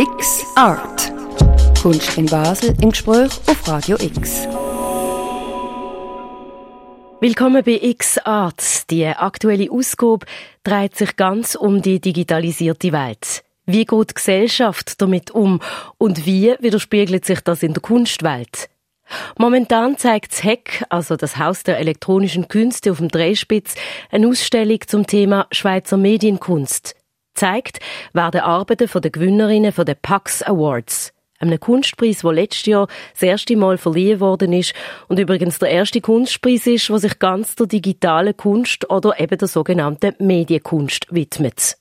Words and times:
X 0.00 0.46
Art. 0.54 1.12
Kunst 1.82 2.16
in 2.16 2.26
Basel 2.26 2.72
im 2.80 2.90
Gespräch 2.90 3.32
auf 3.48 3.66
Radio 3.66 3.96
X. 4.00 4.46
Willkommen 7.20 7.64
bei 7.64 7.80
X 7.82 8.18
Art. 8.18 8.88
Die 8.90 9.06
aktuelle 9.06 9.68
Ausgabe 9.72 10.24
dreht 10.62 10.94
sich 10.94 11.16
ganz 11.16 11.56
um 11.56 11.82
die 11.82 12.00
digitalisierte 12.00 12.92
Welt. 12.92 13.42
Wie 13.66 13.84
geht 13.84 14.10
die 14.10 14.14
Gesellschaft 14.14 15.02
damit 15.02 15.32
um 15.32 15.58
und 15.98 16.24
wie 16.26 16.54
widerspiegelt 16.60 17.24
sich 17.24 17.40
das 17.40 17.64
in 17.64 17.74
der 17.74 17.82
Kunstwelt? 17.82 18.70
Momentan 19.36 19.98
zeigt 19.98 20.30
das 20.30 20.44
HEC, 20.44 20.84
also 20.90 21.16
das 21.16 21.38
Haus 21.38 21.64
der 21.64 21.78
elektronischen 21.78 22.46
Künste 22.46 22.92
auf 22.92 22.98
dem 22.98 23.08
Dreispitz, 23.08 23.74
eine 24.12 24.28
Ausstellung 24.28 24.78
zum 24.86 25.08
Thema 25.08 25.48
Schweizer 25.50 25.96
Medienkunst. 25.96 26.94
Zeigt 27.38 27.78
werden 28.12 28.40
Arbeiten 28.40 28.88
von 28.88 29.00
den 29.00 29.12
Gewinnerinnen 29.12 29.70
von 29.70 29.86
den 29.86 29.94
PAX 30.02 30.42
Awards 30.42 31.12
einem 31.38 31.60
Kunstpreis, 31.60 32.22
der 32.22 32.32
letztes 32.32 32.66
Jahr 32.66 32.88
das 33.12 33.22
erste 33.22 33.56
Mal 33.56 33.78
verliehen 33.78 34.18
worden 34.18 34.52
ist 34.52 34.74
und 35.06 35.20
übrigens 35.20 35.60
der 35.60 35.70
erste 35.70 36.00
Kunstpreis 36.00 36.66
ist, 36.66 36.88
der 36.88 36.98
sich 36.98 37.18
ganz 37.20 37.54
der 37.54 37.68
digitalen 37.68 38.36
Kunst 38.36 38.90
oder 38.90 39.20
eben 39.20 39.38
der 39.38 39.46
sogenannten 39.46 40.14
Medienkunst 40.18 41.06
widmet. 41.14 41.76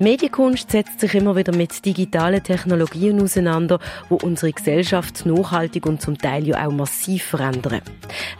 Medienkunst 0.00 0.72
setzt 0.72 0.98
sich 0.98 1.14
immer 1.14 1.36
wieder 1.36 1.54
mit 1.54 1.84
digitalen 1.84 2.42
Technologien 2.42 3.22
auseinander, 3.22 3.78
wo 4.08 4.16
unsere 4.16 4.52
Gesellschaft 4.52 5.24
nachhaltig 5.24 5.86
und 5.86 6.02
zum 6.02 6.18
Teil 6.18 6.48
ja 6.48 6.66
auch 6.66 6.72
massiv 6.72 7.22
verändern. 7.22 7.80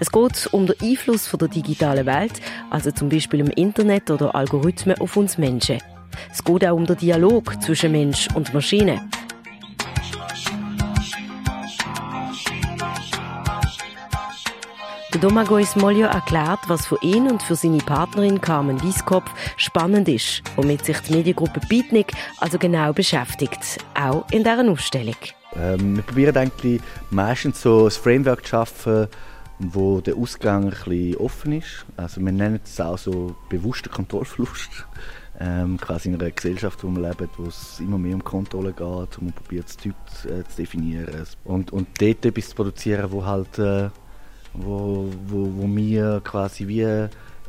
Es 0.01 0.11
geht 0.11 0.49
um 0.53 0.67
den 0.67 0.75
Einfluss 0.83 1.29
von 1.29 1.39
der 1.39 1.49
digitalen 1.49 2.07
Welt, 2.07 2.41
also 2.71 2.91
zum 2.91 3.09
Beispiel 3.09 3.41
im 3.41 3.51
Internet 3.51 4.11
oder 4.11 4.35
Algorithmen 4.35 5.01
auf 5.01 5.17
uns 5.17 5.39
Menschen. 5.39 5.79
Es 6.33 6.43
geht 6.43 6.67
auch 6.67 6.75
um 6.75 6.87
den 6.87 6.97
Dialog 6.97 7.63
zwischen 7.63 7.93
Mensch 7.93 8.29
und 8.35 8.53
Maschine. 8.53 9.09
Der 15.15 15.21
Domagoj 15.21 15.65
Smoljo 15.65 16.07
erklärt, 16.09 16.59
was 16.67 16.89
für 16.89 16.99
ihn 17.01 17.31
und 17.31 17.41
für 17.41 17.55
seine 17.55 17.79
Partnerin 17.79 18.41
Carmen 18.41 18.83
Wieskopf 18.83 19.31
spannend 19.57 20.09
ist, 20.09 20.43
womit 20.57 20.85
sich 20.85 20.99
die 21.03 21.13
Mediengruppe 21.13 21.61
Beatnik 21.69 22.13
also 22.39 22.59
genau 22.59 22.93
beschäftigt, 22.93 23.79
auch 23.95 24.29
in 24.33 24.43
dieser 24.43 24.69
Ausstellung. 24.69 25.15
Ähm, 25.55 25.95
wir 25.95 26.03
probieren 26.03 26.37
eigentlich 26.37 26.83
meistens 27.11 27.63
so 27.63 27.85
ein 27.85 27.93
Framework 27.93 28.43
zu 28.43 28.49
schaffen, 28.49 29.07
wo 29.61 30.01
der 30.01 30.17
Ausgang 30.17 30.65
ein 30.65 30.71
bisschen 30.71 31.17
offen 31.19 31.53
ist. 31.53 31.87
Also 31.97 32.21
wir 32.21 32.33
nennen 32.33 32.59
es 32.65 32.81
auch 32.81 32.99
so 32.99 33.37
bewusster 33.49 33.91
Kontrollverlust. 33.91 34.71
Ähm, 35.41 35.81
quasi 35.81 36.11
in 36.11 36.15
einer 36.15 36.31
Gesellschaft, 36.31 36.85
wo 36.85 36.89
wir 36.91 37.09
leben, 37.09 37.29
wo 37.39 37.49
es 37.49 37.81
immer 37.81 37.99
mehr 37.99 38.15
um 38.15 38.23
Kontrolle 38.23 38.69
geht, 38.69 38.79
wo 38.79 39.25
man 39.25 39.33
probiert, 39.33 39.65
das 39.65 39.77
Zeug 39.77 39.95
äh, 40.27 40.49
zu 40.49 40.57
definieren. 40.59 41.27
Und, 41.43 41.73
und 41.73 41.89
dort 42.01 42.25
etwas 42.25 42.51
zu 42.51 42.55
produzieren, 42.55 43.11
wo 43.11 43.27
halt 43.27 43.59
äh, 43.59 43.91
wo, 44.55 45.09
wo, 45.27 45.51
wo 45.57 45.67
mir 45.67 46.21
quasi 46.25 46.67
wie 46.69 46.87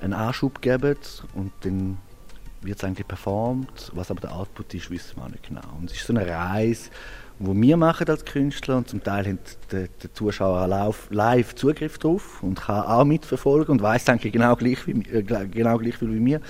einen 0.01 0.13
Anschub 0.13 0.61
geben 0.61 0.97
und 1.33 1.51
dann 1.61 1.97
wird 2.61 2.77
es 2.77 2.83
eigentlich 2.83 3.07
performt. 3.07 3.91
Was 3.93 4.11
aber 4.11 4.21
der 4.21 4.33
Output 4.33 4.73
ist, 4.73 4.89
wissen 4.89 5.17
wir 5.17 5.23
auch 5.23 5.29
nicht 5.29 5.47
genau. 5.47 5.61
Und 5.79 5.91
es 5.91 5.97
ist 5.97 6.07
so 6.07 6.13
eine 6.13 6.27
Reise, 6.27 6.89
die 7.37 7.61
wir 7.61 7.77
machen 7.77 8.07
als 8.07 8.23
Künstler 8.23 8.77
und 8.77 8.87
zum 8.87 9.03
Teil 9.03 9.27
hat 9.27 9.71
der, 9.71 9.87
der 10.01 10.13
Zuschauer 10.13 10.67
live 11.09 11.55
Zugriff 11.55 11.97
drauf 11.97 12.41
und 12.41 12.61
kann 12.61 12.83
auch 12.83 13.03
mitverfolgen 13.03 13.73
und 13.73 13.81
weiß 13.81 14.07
eigentlich 14.09 14.33
genau 14.33 14.55
gleich 14.55 14.87
wie, 14.87 14.91
äh, 15.09 15.21
genau 15.23 15.77
gleich 15.77 16.01
wie 16.01 16.05
mir. 16.05 16.41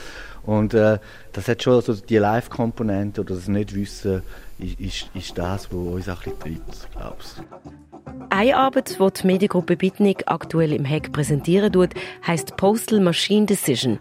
Und 0.44 0.76
äh, 0.76 1.00
das 1.34 1.48
hat 1.48 1.64
schon 1.64 1.82
so 1.82 1.94
die 1.94 2.18
Live-Komponente 2.18 3.22
oder 3.22 3.36
das 3.36 3.48
Nicht-Wissen 3.48 4.22
ist, 4.60 4.80
ist, 4.80 5.10
ist 5.16 5.38
das, 5.38 5.72
was 5.72 5.74
uns 5.74 6.10
auch 6.10 6.24
ein 6.26 6.36
bisschen 6.36 6.40
treibt, 6.40 6.92
glaube 6.92 7.18
ich. 7.20 7.85
Eine 8.30 8.58
Arbeit, 8.58 8.98
die 9.00 9.22
die 9.22 9.28
Mediengruppe 9.28 9.78
Bitnik 9.78 10.24
aktuell 10.26 10.74
im 10.74 10.86
Hack 10.86 11.12
präsentieren 11.12 11.72
tut, 11.72 11.92
heißt 12.26 12.58
Postal 12.58 13.00
Machine 13.00 13.46
Decision. 13.46 14.00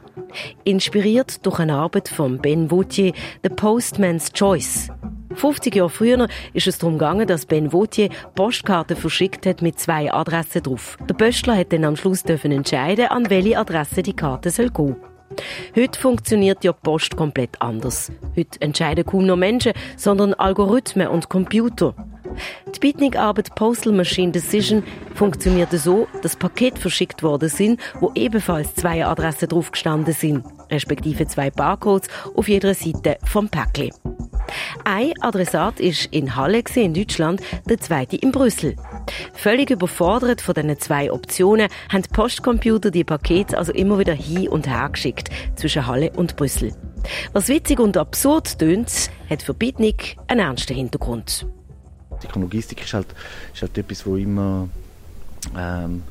Inspiriert 0.64 1.44
durch 1.46 1.60
eine 1.60 1.74
Arbeit 1.74 2.08
von 2.08 2.38
Ben 2.38 2.70
Vautier, 2.70 3.12
The 3.42 3.50
Postman's 3.50 4.32
Choice. 4.32 4.88
50 5.34 5.74
Jahre 5.74 5.90
früher 5.90 6.28
ist 6.52 6.66
es 6.66 6.78
darum 6.78 6.94
gegangen, 6.94 7.26
dass 7.26 7.46
Ben 7.46 7.72
Vautier 7.72 8.08
Postkarten 8.34 8.96
verschickt 8.96 9.46
hat 9.46 9.62
mit 9.62 9.78
zwei 9.78 10.12
Adressen 10.12 10.62
drauf. 10.62 10.96
Der 11.08 11.14
Pöstler 11.14 11.56
hat 11.56 11.72
dann 11.72 11.84
am 11.84 11.96
Schluss 11.96 12.22
dürfen 12.22 12.52
entscheiden, 12.52 13.06
an 13.08 13.30
welche 13.30 13.58
Adresse 13.58 14.02
die 14.02 14.14
Karte 14.14 14.50
soll 14.50 14.70
gehen. 14.70 14.96
Heute 15.74 15.98
funktioniert 15.98 16.62
ja 16.64 16.72
Post 16.72 17.16
komplett 17.16 17.60
anders. 17.60 18.12
Heute 18.36 18.60
entscheiden 18.60 19.04
kaum 19.04 19.26
noch 19.26 19.36
Menschen, 19.36 19.72
sondern 19.96 20.34
Algorithmen 20.34 21.08
und 21.08 21.28
Computer. 21.28 21.94
Die 22.74 22.80
Bitnig-Arbeit 22.80 23.54
Postal 23.54 23.92
Machine 23.92 24.32
Decision 24.32 24.82
funktioniert 25.14 25.70
so, 25.72 26.06
dass 26.22 26.36
Pakete 26.36 26.80
verschickt 26.80 27.22
worden 27.22 27.48
sind, 27.48 27.80
wo 28.00 28.12
ebenfalls 28.14 28.74
zwei 28.74 29.04
Adressen 29.04 29.48
drauf 29.48 29.70
gestanden 29.70 30.14
sind, 30.14 30.44
respektive 30.70 31.26
zwei 31.26 31.50
Barcodes 31.50 32.08
auf 32.34 32.48
jeder 32.48 32.74
Seite 32.74 33.18
vom 33.24 33.48
Päckchen. 33.48 33.90
Ein 34.84 35.12
Adressat 35.20 35.80
ist 35.80 36.06
in 36.06 36.36
Halle 36.36 36.62
in 36.74 36.94
Deutschland, 36.94 37.40
der 37.68 37.80
zweite 37.80 38.16
in 38.16 38.32
Brüssel. 38.32 38.76
Völlig 39.32 39.70
überfordert 39.70 40.40
von 40.40 40.54
diesen 40.54 40.78
zwei 40.78 41.10
Optionen 41.10 41.68
haben 41.90 42.02
die 42.02 42.08
Postcomputer 42.08 42.90
die 42.90 43.04
Pakete 43.04 43.56
also 43.56 43.72
immer 43.72 43.98
wieder 43.98 44.14
hin 44.14 44.48
und 44.48 44.68
her 44.68 44.88
geschickt 44.90 45.30
zwischen 45.56 45.86
Halle 45.86 46.12
und 46.14 46.36
Brüssel. 46.36 46.72
Was 47.32 47.48
witzig 47.48 47.80
und 47.80 47.96
absurd 47.96 48.58
tönt, 48.58 49.10
hat 49.28 49.42
für 49.42 49.54
Bitnik 49.54 50.16
einen 50.26 50.40
ernsten 50.40 50.74
Hintergrund. 50.74 51.46
Die 52.34 52.38
Logistik 52.38 52.82
ist 52.84 52.94
halt, 52.94 53.06
ist 53.52 53.62
halt 53.62 53.76
etwas, 53.76 54.06
wo 54.06 54.16
immer 54.16 54.68
ähm, 55.56 56.02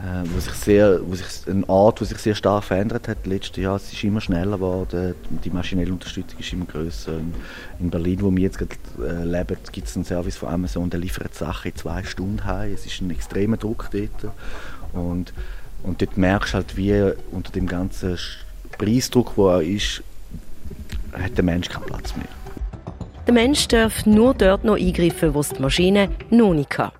äh, 0.00 0.26
wo 0.32 0.40
sich 0.40 0.54
sehr, 0.54 1.00
wo 1.06 1.14
sich 1.14 1.26
eine 1.46 1.68
Art, 1.68 2.00
die 2.00 2.06
sich 2.06 2.18
sehr 2.18 2.34
stark 2.34 2.64
verändert 2.64 3.06
hat. 3.06 3.26
Letztes 3.26 3.62
Jahr 3.62 3.76
es 3.76 3.92
ist 3.92 4.02
immer 4.02 4.20
schneller 4.20 4.56
geworden, 4.56 5.14
die 5.44 5.50
maschinelle 5.50 5.92
Unterstützung 5.92 6.38
ist 6.38 6.52
immer 6.52 6.64
größer. 6.64 7.20
In 7.78 7.90
Berlin, 7.90 8.22
wo 8.22 8.30
wir 8.30 8.42
jetzt 8.42 8.58
gerade 8.58 8.76
äh, 8.98 9.24
leben, 9.24 9.58
gibt 9.72 9.88
es 9.88 9.96
einen 9.96 10.06
Service 10.06 10.36
von 10.36 10.48
Amazon, 10.48 10.88
der 10.88 11.00
liefert 11.00 11.34
Sachen 11.34 11.70
in 11.70 11.76
zwei 11.76 12.02
Stunden 12.04 12.44
heim. 12.44 12.72
Es 12.72 12.86
ist 12.86 13.00
ein 13.02 13.10
extremer 13.10 13.58
Druck 13.58 13.90
dort 13.92 14.32
und 14.92 15.32
und 15.82 16.02
dort 16.02 16.16
merkst 16.18 16.52
du 16.52 16.56
halt, 16.56 16.76
wie 16.76 17.12
unter 17.30 17.52
dem 17.52 17.66
ganzen 17.66 18.18
Preisdruck, 18.76 19.34
der 19.36 19.44
er 19.44 19.62
ist, 19.62 20.02
hat 21.12 21.36
der 21.36 21.44
Mensch 21.44 21.68
keinen 21.68 21.86
Platz 21.86 22.14
mehr. 22.16 22.26
Der 23.26 23.34
Mensch 23.34 23.68
darf 23.68 24.06
nur 24.06 24.34
dort 24.34 24.64
noch 24.64 24.76
eingreifen, 24.76 25.34
wo 25.34 25.40
es 25.40 25.50
die 25.50 25.60
Maschine 25.60 26.10
noch 26.30 26.54
nicht 26.54 26.70
kann. 26.70 26.90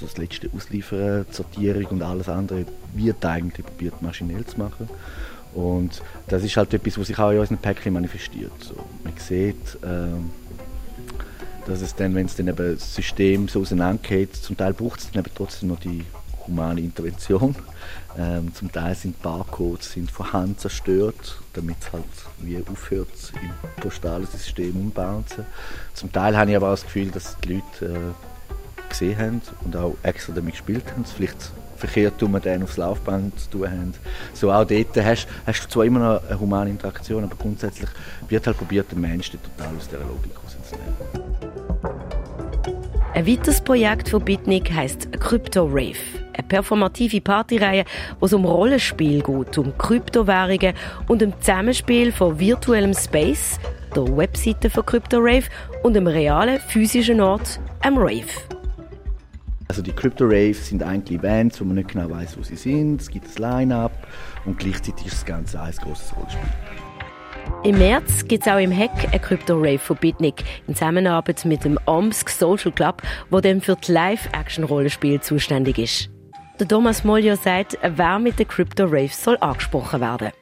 Das 0.00 0.18
letzte 0.18 0.50
Ausliefern, 0.54 1.26
die 1.30 1.34
Sortierung 1.34 1.86
und 1.86 2.02
alles 2.02 2.28
andere 2.28 2.66
wird 2.94 3.24
eigentlich 3.24 3.64
probiert 3.64 4.02
maschinell 4.02 4.44
zu 4.44 4.58
machen. 4.58 4.88
Und 5.54 6.02
das 6.28 6.42
ist 6.42 6.56
halt 6.56 6.74
etwas, 6.74 6.98
was 6.98 7.06
sich 7.06 7.18
auch 7.18 7.30
in 7.30 7.38
unseren 7.38 7.58
Päckchen 7.58 7.92
manifestiert. 7.92 8.52
So, 8.60 8.74
man 9.04 9.12
sieht, 9.16 9.78
äh, 9.82 10.08
dass 11.66 11.82
es 11.82 11.94
dann, 11.94 12.14
wenn 12.14 12.26
es 12.26 12.34
dann 12.34 12.48
eben 12.48 12.74
das 12.74 12.94
System 12.94 13.48
so 13.48 13.60
auseinandergeht, 13.60 14.34
zum 14.34 14.56
Teil 14.56 14.72
braucht 14.72 15.00
es 15.00 15.10
dann 15.10 15.22
eben 15.22 15.32
trotzdem 15.34 15.68
noch 15.68 15.78
die 15.78 16.04
humane 16.46 16.80
Intervention. 16.80 17.54
Ähm, 18.18 18.54
zum 18.54 18.70
Teil 18.70 18.94
sind 18.94 19.20
Barcodes 19.22 19.92
sind 19.92 20.10
von 20.10 20.32
Hand 20.32 20.60
zerstört, 20.60 21.40
damit 21.54 21.76
es 21.80 21.92
halt 21.92 22.04
wie 22.38 22.62
aufhört, 22.70 23.08
im 23.42 23.82
postalen 23.82 24.26
System 24.26 24.76
umzubauen. 24.76 25.24
Zum 25.94 26.12
Teil 26.12 26.36
habe 26.36 26.50
ich 26.50 26.56
aber 26.56 26.68
auch 26.68 26.72
das 26.72 26.84
Gefühl, 26.84 27.10
dass 27.10 27.36
die 27.38 27.54
Leute 27.54 27.86
äh, 27.86 28.88
gesehen 28.88 29.18
haben 29.18 29.42
und 29.64 29.76
auch 29.76 29.96
extra 30.02 30.32
damit 30.32 30.52
gespielt 30.52 30.84
haben. 30.92 31.04
Vielleicht 31.04 31.52
verkehrt 31.76 32.18
tun 32.18 32.30
wir 32.32 32.40
dann 32.40 32.62
aufs 32.62 32.76
Laufband 32.76 33.38
zu 33.40 33.50
tun 33.50 33.70
haben. 33.70 33.94
So 34.34 34.52
auch 34.52 34.64
dort 34.64 34.96
hast, 35.04 35.26
hast 35.46 35.64
du 35.64 35.68
zwar 35.68 35.84
immer 35.84 35.98
noch 35.98 36.28
eine 36.28 36.38
humane 36.38 36.70
Interaktion, 36.70 37.24
aber 37.24 37.34
grundsätzlich 37.36 37.88
wird 38.28 38.46
halt 38.46 38.56
probiert, 38.56 38.92
den 38.92 39.00
Menschen 39.00 39.40
total 39.42 39.74
aus 39.76 39.88
dieser 39.88 40.04
Logik 40.04 40.32
rauszunehmen. 40.36 41.61
Ein 43.14 43.26
weiteres 43.26 43.60
Projekt 43.60 44.08
von 44.08 44.24
Bitnik 44.24 44.72
heisst 44.72 45.12
Crypto 45.20 45.66
Rave 45.66 46.22
eine 46.34 46.46
performative 46.46 47.20
Partyreihe, 47.20 47.84
wo 48.20 48.26
es 48.26 48.32
um 48.32 48.44
Rollenspiel 48.44 49.22
geht, 49.22 49.58
um 49.58 49.76
Kryptowährungen 49.76 50.74
und 51.08 51.22
um 51.22 51.32
Zusammenspiel 51.40 52.12
von 52.12 52.38
virtuellem 52.38 52.94
Space, 52.94 53.58
der 53.94 54.16
Webseite 54.16 54.70
von 54.70 54.86
CryptoRave 54.86 55.44
und 55.82 55.94
dem 55.94 56.06
realen 56.06 56.58
physischen 56.60 57.20
Ort, 57.20 57.60
am 57.82 57.98
Rave. 57.98 58.24
Also 59.68 59.82
die 59.82 59.92
Crypto 59.92 60.24
Raves 60.24 60.68
sind 60.68 60.82
eigentlich 60.82 61.18
Events, 61.18 61.60
wo 61.60 61.64
man 61.64 61.76
nicht 61.76 61.92
genau 61.92 62.10
weiß, 62.10 62.36
wo 62.38 62.42
sie 62.42 62.56
sind. 62.56 63.00
Es 63.00 63.08
gibt 63.08 63.26
ein 63.26 63.42
Line-up 63.42 63.92
und 64.44 64.58
gleichzeitig 64.58 65.06
ist 65.06 65.16
das 65.16 65.24
Ganze 65.24 65.60
ein 65.60 65.72
großes 65.72 66.14
Rollenspiel. 66.16 66.81
Im 67.64 67.78
März 67.78 68.26
gibt 68.26 68.46
es 68.46 68.52
auch 68.52 68.58
im 68.58 68.76
Hack 68.76 69.08
eine 69.10 69.20
Crypto-Rave 69.20 69.78
von 69.78 69.96
Bitnik 69.96 70.42
in 70.66 70.74
Zusammenarbeit 70.74 71.44
mit 71.44 71.64
dem 71.64 71.78
OMSK 71.86 72.28
Social 72.30 72.72
Club, 72.72 73.02
wo 73.30 73.40
dann 73.40 73.60
für 73.60 73.76
die 73.76 73.92
Live-Action-Rollenspiel 73.92 75.20
zuständig 75.20 75.78
ist. 75.78 76.10
Der 76.58 76.68
Thomas 76.68 77.04
Mollier 77.04 77.36
sagt, 77.36 77.78
wer 77.82 78.18
mit 78.18 78.38
der 78.38 78.46
Crypto 78.46 78.84
Rave 78.84 79.08
soll 79.08 79.36
angesprochen 79.40 80.00
werden. 80.00 80.32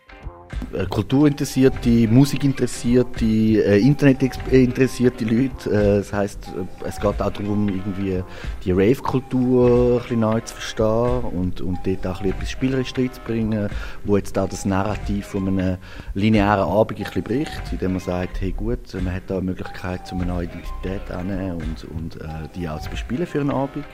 Äh, 0.72 0.86
kulturinteressierte, 0.86 2.06
musikinteressierte, 2.08 3.24
äh, 3.24 3.80
internetinteressierte 3.80 5.24
Leute. 5.24 5.70
Äh, 5.70 5.98
das 5.98 6.12
heißt, 6.12 6.52
es 6.86 7.00
geht 7.00 7.20
auch 7.20 7.32
darum, 7.32 7.68
irgendwie 7.68 8.22
die 8.64 8.70
Rave-Kultur 8.70 10.00
ein 10.08 10.20
neu 10.20 10.40
zu 10.40 10.54
verstehen 10.54 11.24
und, 11.32 11.60
und 11.60 11.78
dort 11.84 12.06
auch 12.06 12.20
ein 12.20 12.30
etwas 12.30 12.50
spielerisch 12.50 12.92
reinzubringen, 12.96 13.68
wo 14.04 14.16
jetzt 14.16 14.38
auch 14.38 14.48
das 14.48 14.64
Narrativ 14.64 15.26
von 15.26 15.48
einem 15.48 15.76
linearen 16.14 16.68
Abend 16.68 16.98
ein 16.98 17.04
bisschen 17.04 17.22
bricht, 17.22 17.62
indem 17.72 17.92
man 17.92 18.00
sagt, 18.00 18.40
hey 18.40 18.52
gut, 18.52 18.94
man 18.94 19.12
hat 19.12 19.24
da 19.26 19.38
eine 19.38 19.46
Möglichkeit, 19.46 20.06
zu 20.06 20.14
einer 20.14 20.26
neuen 20.26 20.50
Identität 20.50 21.10
anzunehmen 21.10 21.54
und, 21.54 21.84
und 21.96 22.18
die 22.54 22.68
auch 22.68 22.80
zu 22.80 22.90
bespielen 22.90 23.26
für 23.26 23.40
einen 23.40 23.50
Abend. 23.50 23.84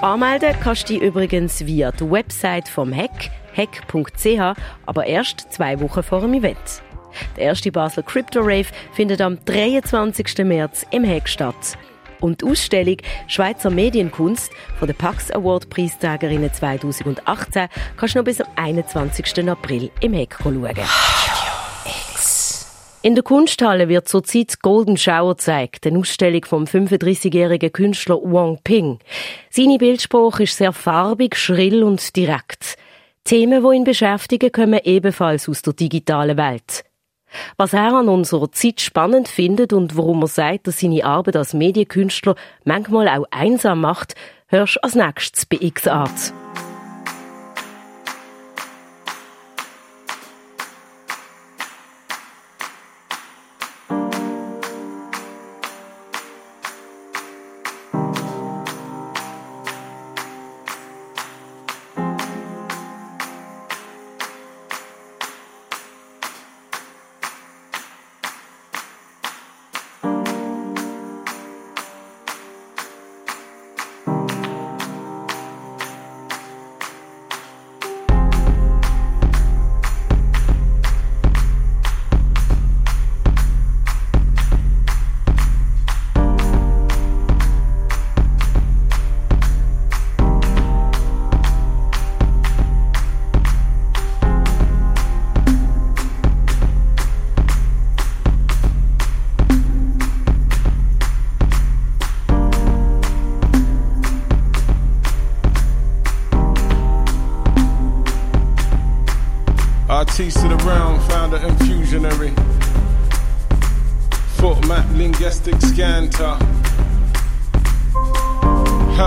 Anmelden 0.00 0.54
kannst 0.62 0.88
du 0.88 0.94
dich 0.94 1.02
übrigens 1.02 1.66
via 1.66 1.90
der 1.90 2.10
Website 2.10 2.68
vom 2.68 2.94
Hack 2.94 3.30
hack.ch, 3.56 4.58
aber 4.86 5.06
erst 5.06 5.52
zwei 5.52 5.80
Wochen 5.80 6.02
vor 6.02 6.20
dem 6.20 6.34
Event. 6.34 6.82
Der 7.36 7.44
erste 7.44 7.70
Basel 7.70 8.02
Crypto 8.02 8.40
Rave 8.40 8.66
findet 8.92 9.20
am 9.20 9.38
23. 9.44 10.38
März 10.38 10.86
im 10.90 11.06
Hack 11.06 11.28
statt. 11.28 11.78
Und 12.20 12.40
die 12.40 12.46
Ausstellung 12.46 12.96
Schweizer 13.26 13.70
Medienkunst 13.70 14.50
von 14.78 14.86
der 14.86 14.94
Pax 14.94 15.30
Award 15.30 15.68
Preisträgerinnen 15.68 16.52
2018 16.52 17.68
kannst 17.96 18.14
du 18.14 18.18
noch 18.18 18.24
bis 18.24 18.40
am 18.40 18.48
21. 18.56 19.48
April 19.48 19.90
im 20.00 20.14
Hack 20.14 20.38
schauen. 20.42 20.74
In 23.02 23.14
der 23.14 23.22
Kunsthalle 23.22 23.90
wird 23.90 24.08
zurzeit 24.08 24.62
Golden 24.62 24.96
Shower 24.96 25.34
gezeigt, 25.34 25.86
eine 25.86 25.98
Ausstellung 25.98 26.42
vom 26.46 26.64
35-jährigen 26.64 27.70
Künstler 27.70 28.16
Wang 28.22 28.60
Ping. 28.64 28.98
Seine 29.50 29.76
Bildsprache 29.76 30.44
ist 30.44 30.56
sehr 30.56 30.72
farbig, 30.72 31.36
schrill 31.36 31.82
und 31.82 32.16
direkt. 32.16 32.78
Themen, 33.24 33.62
die 33.62 33.76
ihn 33.76 33.84
beschäftigen, 33.84 34.52
kommen 34.52 34.80
ebenfalls 34.84 35.48
aus 35.48 35.62
der 35.62 35.72
digitalen 35.72 36.36
Welt. 36.36 36.84
Was 37.56 37.72
er 37.72 37.94
an 37.94 38.08
unserer 38.08 38.52
Zeit 38.52 38.82
spannend 38.82 39.28
findet 39.28 39.72
und 39.72 39.96
warum 39.96 40.22
er 40.22 40.28
sagt, 40.28 40.66
dass 40.66 40.80
seine 40.80 41.04
Arbeit 41.04 41.36
als 41.36 41.54
Medienkünstler 41.54 42.36
manchmal 42.64 43.08
auch 43.08 43.24
einsam 43.30 43.80
macht, 43.80 44.14
hörst 44.48 44.76
du 44.76 44.82
als 44.82 44.94
nächstes 44.94 45.46
bei 45.46 45.56
X-Art. 45.58 46.34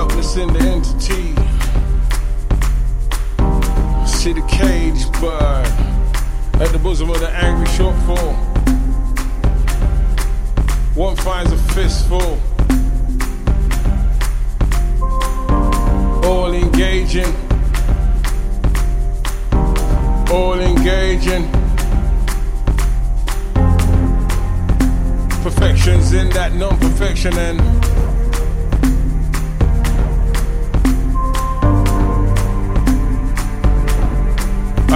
witnessing 0.08 0.54
the 0.54 0.60
entity. 0.60 1.36
See 4.08 4.34
the 4.34 4.46
cage 4.48 5.12
bird 5.20 5.68
at 6.62 6.72
the 6.72 6.80
bosom 6.82 7.10
of 7.10 7.20
the 7.20 7.30
angry 7.30 7.68
shortfall. 7.68 8.36
One 10.96 11.16
finds 11.18 11.52
a 11.52 11.58
fistful. 11.74 12.40
All 16.26 16.54
engaging. 16.54 17.34
All 20.32 20.60
engaging. 20.60 21.52
Perfections 25.44 26.14
in 26.14 26.30
that 26.30 26.54
non 26.54 26.78
perfection 26.78 27.38
and 27.38 27.77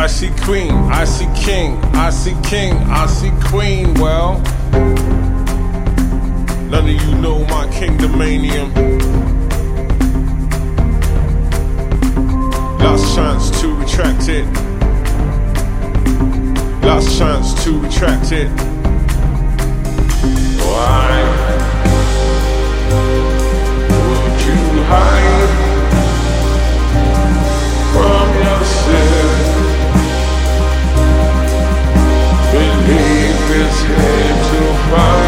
I 0.01 0.07
see 0.07 0.31
queen, 0.41 0.71
I 0.71 1.05
see 1.05 1.27
king, 1.35 1.77
I 1.93 2.09
see 2.09 2.35
king, 2.41 2.73
I 2.73 3.05
see 3.05 3.29
queen. 3.39 3.93
Well, 3.93 4.39
none 6.71 6.89
of 6.89 6.89
you 6.89 7.15
know 7.21 7.45
my 7.45 7.67
kingdomanium. 7.67 8.73
Last 12.79 13.15
chance 13.15 13.61
to 13.61 13.75
retract 13.75 14.27
it. 14.27 14.45
Last 16.83 17.19
chance 17.19 17.63
to 17.63 17.79
retract 17.79 18.31
it. 18.31 18.49
Why 20.65 21.11
would 23.87 24.41
you 24.47 24.83
hide? 24.85 25.30
came 33.95 34.37
to 34.49 34.61
find. 34.89 35.20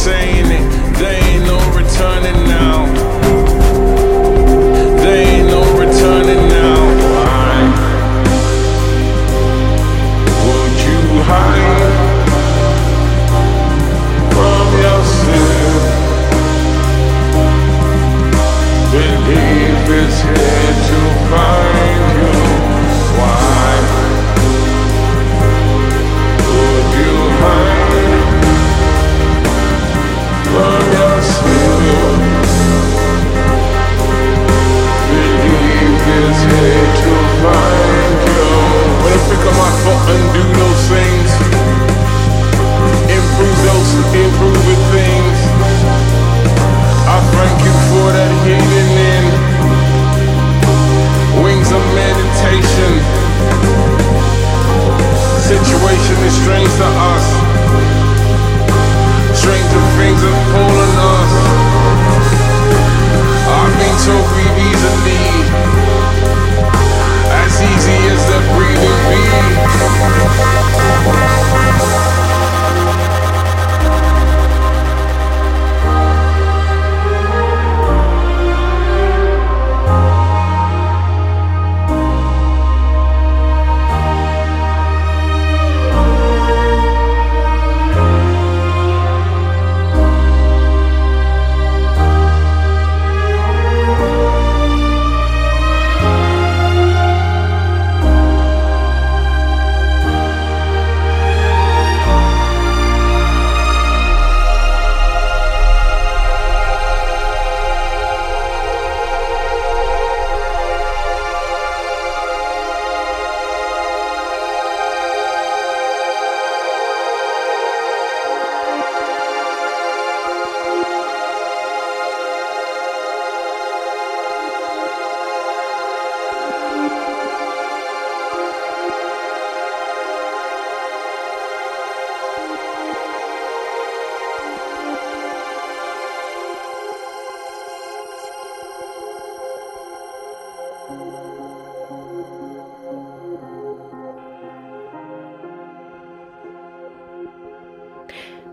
insane. 0.00 0.39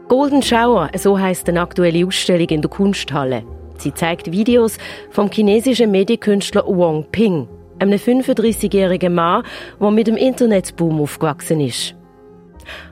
Golden 0.08 0.42
Shower, 0.42 0.90
so 0.98 1.20
heißt 1.20 1.50
eine 1.50 1.62
aktuelle 1.62 2.06
Ausstellung 2.06 2.48
in 2.48 2.62
der 2.62 2.70
Kunsthalle. 2.70 3.44
Sie 3.78 3.94
zeigt 3.94 4.32
Videos 4.32 4.78
vom 5.12 5.30
chinesischen 5.30 5.92
Medienkünstler 5.92 6.66
Wang 6.66 7.06
Ping, 7.12 7.48
einem 7.80 8.00
35-jährigen 8.00 9.14
Mann, 9.14 9.44
der 9.80 9.92
mit 9.92 10.08
dem 10.08 10.16
Internetboom 10.16 11.02
aufgewachsen 11.02 11.60
ist. 11.60 11.96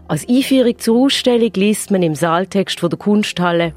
Als 0.07 0.27
Einführung 0.27 0.77
zur 0.77 1.05
Ausstellung 1.05 1.51
liest 1.55 1.89
man 1.89 2.03
im 2.03 2.15
Saaltext 2.15 2.81
der 2.81 2.89
Kunsthalle 2.89 3.74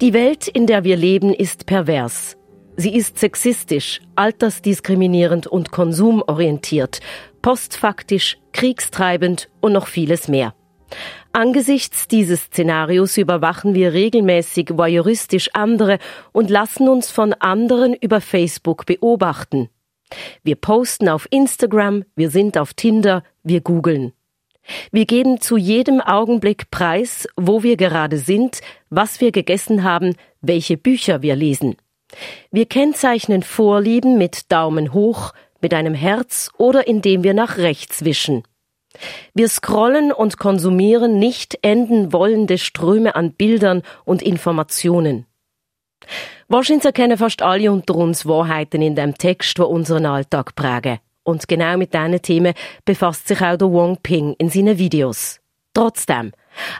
Die 0.00 0.12
Welt, 0.12 0.46
in 0.46 0.66
der 0.66 0.84
wir 0.84 0.96
leben, 0.96 1.34
ist 1.34 1.66
pervers. 1.66 2.36
Sie 2.76 2.94
ist 2.94 3.18
sexistisch, 3.18 4.00
altersdiskriminierend 4.14 5.46
und 5.46 5.70
konsumorientiert, 5.70 7.00
postfaktisch, 7.42 8.38
kriegstreibend 8.52 9.50
und 9.60 9.72
noch 9.72 9.86
vieles 9.86 10.28
mehr. 10.28 10.54
Angesichts 11.32 12.08
dieses 12.08 12.44
Szenarios 12.44 13.16
überwachen 13.16 13.74
wir 13.74 13.92
regelmäßig 13.92 14.70
voyeuristisch 14.72 15.50
andere 15.54 15.98
und 16.32 16.50
lassen 16.50 16.88
uns 16.88 17.10
von 17.10 17.32
anderen 17.34 17.94
über 17.94 18.20
Facebook 18.20 18.84
beobachten. 18.84 19.68
Wir 20.42 20.56
posten 20.56 21.08
auf 21.08 21.28
Instagram, 21.30 22.04
wir 22.16 22.30
sind 22.30 22.58
auf 22.58 22.74
Tinder, 22.74 23.22
wir 23.44 23.60
googeln. 23.60 24.12
Wir 24.90 25.06
geben 25.06 25.40
zu 25.40 25.56
jedem 25.56 26.00
Augenblick 26.00 26.70
preis, 26.70 27.28
wo 27.36 27.62
wir 27.62 27.76
gerade 27.76 28.18
sind, 28.18 28.60
was 28.90 29.20
wir 29.20 29.30
gegessen 29.30 29.84
haben, 29.84 30.16
welche 30.40 30.76
Bücher 30.76 31.22
wir 31.22 31.36
lesen. 31.36 31.76
Wir 32.50 32.66
kennzeichnen 32.66 33.44
Vorlieben 33.44 34.18
mit 34.18 34.50
Daumen 34.50 34.92
hoch, 34.92 35.32
mit 35.60 35.74
einem 35.74 35.94
Herz 35.94 36.50
oder 36.58 36.88
indem 36.88 37.22
wir 37.22 37.34
nach 37.34 37.56
rechts 37.56 38.04
wischen. 38.04 38.42
Wir 39.34 39.48
scrollen 39.48 40.12
und 40.12 40.38
konsumieren 40.38 41.18
nicht 41.18 41.58
enden 41.62 42.12
wollende 42.12 42.58
Ströme 42.58 43.14
an 43.14 43.32
Bildern 43.32 43.82
und 44.04 44.22
Informationen. 44.22 45.26
Wahrscheinlich 46.48 46.84
erkennen 46.84 47.18
fast 47.18 47.42
alle 47.42 47.70
unter 47.70 47.94
uns 47.94 48.26
Wahrheiten 48.26 48.82
in 48.82 48.96
dem 48.96 49.16
Text, 49.16 49.58
wo 49.58 49.64
unseren 49.64 50.06
Alltag 50.06 50.54
prägen. 50.54 50.98
Und 51.22 51.46
genau 51.46 51.76
mit 51.76 51.94
diesen 51.94 52.22
Themen 52.22 52.54
befasst 52.84 53.28
sich 53.28 53.40
auch 53.40 53.56
der 53.56 53.70
Wong 53.70 53.98
Ping 54.02 54.34
in 54.38 54.48
seinen 54.48 54.78
Videos. 54.78 55.38
Trotzdem, 55.74 56.32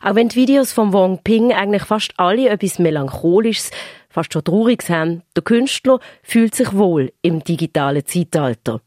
auch 0.02 0.17
wenn 0.17 0.29
die 0.29 0.37
Videos 0.37 0.73
von 0.73 0.93
Wong 0.93 1.23
Ping 1.23 1.52
eigentlich 1.52 1.85
fast 1.85 2.12
alle 2.17 2.49
etwas 2.49 2.81
Melancholisches, 2.81 3.71
fast 4.09 4.33
schon 4.33 4.43
Trauriges 4.43 4.90
haben, 4.90 5.23
der 5.37 5.45
Künstler 5.45 6.00
fühlt 6.23 6.55
sich 6.55 6.73
wohl 6.73 7.12
im 7.23 7.45
digitalen 7.45 8.05
Zeitalter. 8.05 8.81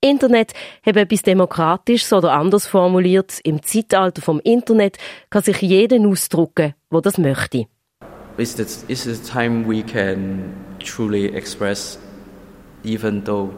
Internet 0.00 0.52
hat 0.86 0.96
etwas 0.96 1.22
Demokratisches 1.22 2.12
oder 2.12 2.32
anders 2.32 2.68
formuliert, 2.68 3.40
im 3.42 3.62
Zeitalter 3.64 4.22
vom 4.22 4.38
Internet 4.38 4.96
kann 5.28 5.42
sich 5.42 5.60
jeder 5.60 5.98
ausdrücken, 6.06 6.74
der 6.92 7.00
das 7.00 7.18
möchte. 7.18 7.66
It's 8.36 8.54
the, 8.54 8.62
it's 8.86 9.02
the 9.02 9.16
time 9.16 9.66
we 9.66 9.82
can 9.82 10.54
truly 10.78 11.26
express, 11.34 11.98
even 12.84 13.24
though 13.24 13.52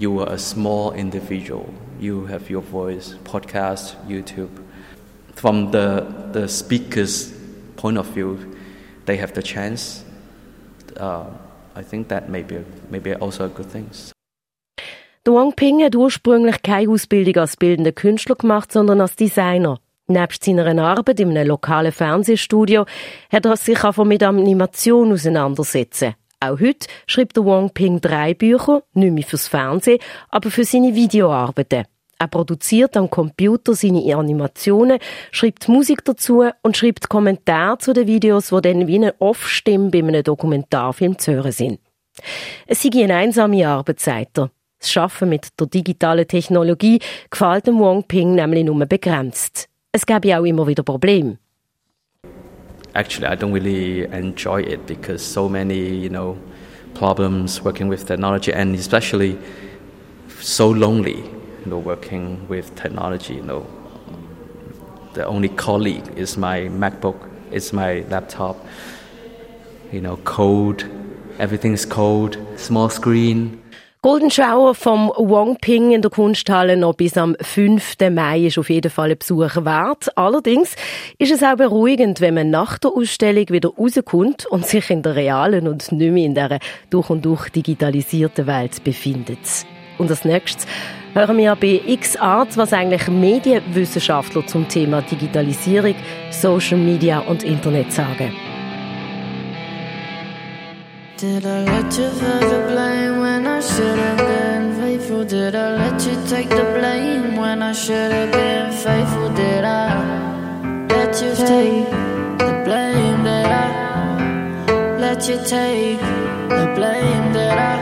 you 0.00 0.20
are 0.20 0.32
a 0.32 0.38
small 0.38 0.92
individual. 0.92 1.66
You 2.00 2.26
have 2.26 2.52
your 2.52 2.62
voice, 2.62 3.16
podcast, 3.22 3.94
YouTube. 4.08 4.50
From 5.36 5.70
the, 5.70 6.04
the 6.32 6.48
speaker's 6.48 7.32
point 7.76 7.98
of 7.98 8.08
view, 8.08 8.36
they 9.06 9.16
have 9.18 9.34
the 9.34 9.42
chance. 9.42 10.04
Uh, 10.96 11.26
I 11.76 11.82
think 11.82 12.08
that 12.08 12.28
may 12.28 12.42
be, 12.42 12.64
may 12.90 12.98
be 12.98 13.14
also 13.14 13.44
a 13.44 13.48
good 13.48 13.70
thing. 13.70 13.88
Der 15.26 15.32
Wang 15.32 15.54
Ping 15.54 15.82
hat 15.82 15.96
ursprünglich 15.96 16.60
keine 16.60 16.90
Ausbildung 16.90 17.36
als 17.36 17.56
bildender 17.56 17.92
Künstler 17.92 18.34
gemacht, 18.34 18.70
sondern 18.70 19.00
als 19.00 19.16
Designer. 19.16 19.80
Nebst 20.06 20.44
seiner 20.44 20.66
Arbeit 20.84 21.18
in 21.18 21.30
einem 21.30 21.48
lokalen 21.48 21.92
Fernsehstudio 21.92 22.84
hat 23.32 23.46
er 23.46 23.56
sich 23.56 23.82
auch 23.84 24.04
mit 24.04 24.22
Animation 24.22 25.12
auseinandersetzen. 25.12 26.12
Auch 26.40 26.60
heute 26.60 26.88
schreibt 27.06 27.38
der 27.38 27.46
Wang 27.46 27.70
Ping 27.70 28.02
drei 28.02 28.34
Bücher, 28.34 28.82
nicht 28.92 29.12
mehr 29.14 29.24
fürs 29.24 29.48
Fernsehen, 29.48 29.98
aber 30.28 30.50
für 30.50 30.64
seine 30.64 30.94
Videoarbeiten. 30.94 31.86
Er 32.18 32.28
produziert 32.28 32.94
am 32.94 33.08
Computer 33.08 33.74
seine 33.74 34.14
Animationen, 34.14 34.98
schreibt 35.30 35.68
Musik 35.68 36.04
dazu 36.04 36.44
und 36.60 36.76
schreibt 36.76 37.08
Kommentare 37.08 37.78
zu 37.78 37.94
den 37.94 38.06
Videos, 38.06 38.50
die 38.50 38.60
dann 38.60 38.86
wie 38.86 38.96
eine 38.96 39.14
Off-Stimme 39.20 39.88
bei 39.88 40.00
einem 40.00 40.22
Dokumentarfilm 40.22 41.18
zu 41.18 41.32
hören 41.32 41.52
sind. 41.52 41.80
Es 42.66 42.82
sei 42.82 42.90
eine 43.02 43.14
einsame 43.14 43.66
Arbeit, 43.66 44.00
sagt 44.00 44.38
er. 44.38 44.50
Das 44.84 44.98
Arbeiten 44.98 45.30
mit 45.30 45.58
der 45.58 45.66
digitalen 45.66 46.28
Technologie 46.28 46.98
gefällt 47.30 47.66
dem 47.66 47.78
Wong 47.78 48.02
Ping 48.02 48.34
nämlich 48.34 48.64
nur 48.64 48.84
begrenzt. 48.84 49.66
Es 49.92 50.04
gäbe 50.04 50.38
auch 50.38 50.44
immer 50.44 50.66
wieder 50.66 50.82
Probleme. 50.82 51.38
Actually, 52.92 53.26
I 53.26 53.34
don't 53.34 53.54
really 53.54 54.04
enjoy 54.12 54.60
it 54.60 54.86
because 54.86 55.24
so 55.24 55.48
many, 55.48 55.88
you 55.88 56.10
know, 56.10 56.36
problems 56.92 57.64
working 57.64 57.88
with 57.88 58.04
technology 58.04 58.52
and 58.52 58.74
especially 58.74 59.38
so 60.40 60.70
lonely, 60.70 61.24
you 61.64 61.70
know, 61.70 61.78
working 61.78 62.38
with 62.48 62.74
technology, 62.74 63.36
you 63.36 63.42
know. 63.42 63.64
The 65.14 65.26
only 65.26 65.48
colleague 65.48 66.06
is 66.14 66.36
my 66.36 66.68
MacBook, 66.68 67.16
it's 67.50 67.72
my 67.72 68.04
laptop. 68.10 68.56
You 69.90 70.02
know, 70.02 70.18
code, 70.24 70.84
everything's 71.38 71.86
code, 71.86 72.36
small 72.56 72.90
screen. 72.90 73.63
Golden 74.04 74.30
Shower 74.30 74.74
vom 74.74 75.10
Wong 75.16 75.56
Ping 75.56 75.92
in 75.92 76.02
der 76.02 76.10
Kunsthalle 76.10 76.76
noch 76.76 76.92
bis 76.92 77.16
am 77.16 77.34
5. 77.40 77.96
Mai 78.12 78.40
ist 78.40 78.58
auf 78.58 78.68
jeden 78.68 78.90
Fall 78.90 79.12
ein 79.12 79.16
Besuch 79.18 79.56
wert. 79.64 80.14
Allerdings 80.14 80.76
ist 81.16 81.32
es 81.32 81.42
auch 81.42 81.56
beruhigend, 81.56 82.20
wenn 82.20 82.34
man 82.34 82.50
nach 82.50 82.76
der 82.76 82.90
Ausstellung 82.90 83.48
wieder 83.48 83.70
rauskommt 83.70 84.44
und 84.44 84.66
sich 84.66 84.90
in 84.90 85.00
der 85.00 85.16
realen 85.16 85.66
und 85.66 85.90
nicht 85.90 86.12
mehr 86.12 86.26
in 86.26 86.34
der 86.34 86.58
durch 86.90 87.08
und 87.08 87.24
durch 87.24 87.48
digitalisierten 87.48 88.46
Welt 88.46 88.84
befindet. 88.84 89.38
Und 89.96 90.10
als 90.10 90.26
nächstes 90.26 90.66
hören 91.14 91.38
wir 91.38 91.56
bei 91.56 91.80
X-Art, 91.86 92.58
was 92.58 92.74
eigentlich 92.74 93.08
Medienwissenschaftler 93.08 94.46
zum 94.46 94.68
Thema 94.68 95.00
Digitalisierung, 95.00 95.94
Social 96.30 96.76
Media 96.76 97.20
und 97.20 97.42
Internet 97.42 97.90
sagen. 97.90 98.53
Did 101.24 101.46
I 101.46 101.64
let 101.64 101.86
you 101.98 102.10
feel 102.20 102.40
the 102.52 102.60
blame 102.70 103.20
when 103.20 103.46
I 103.46 103.58
should 103.60 103.98
have 103.98 104.18
been 104.18 104.64
faithful? 104.78 105.24
Did 105.24 105.54
I 105.54 105.68
let 105.82 106.06
you 106.06 106.16
take 106.28 106.50
the 106.50 106.66
blame 106.76 107.36
when 107.36 107.62
I 107.62 107.72
should 107.72 108.12
have 108.12 108.30
been 108.30 108.70
faithful? 108.84 109.30
Did 109.30 109.64
I 109.64 109.86
let 110.94 111.12
you 111.22 111.32
take 111.34 111.88
the 112.44 112.52
blame? 112.66 113.24
Did 113.24 113.50
I 113.64 113.68
let 114.98 115.26
you 115.26 115.38
take 115.54 116.00
the 116.56 116.66
blame? 116.76 117.32
Did 117.32 117.58
I 117.72 117.74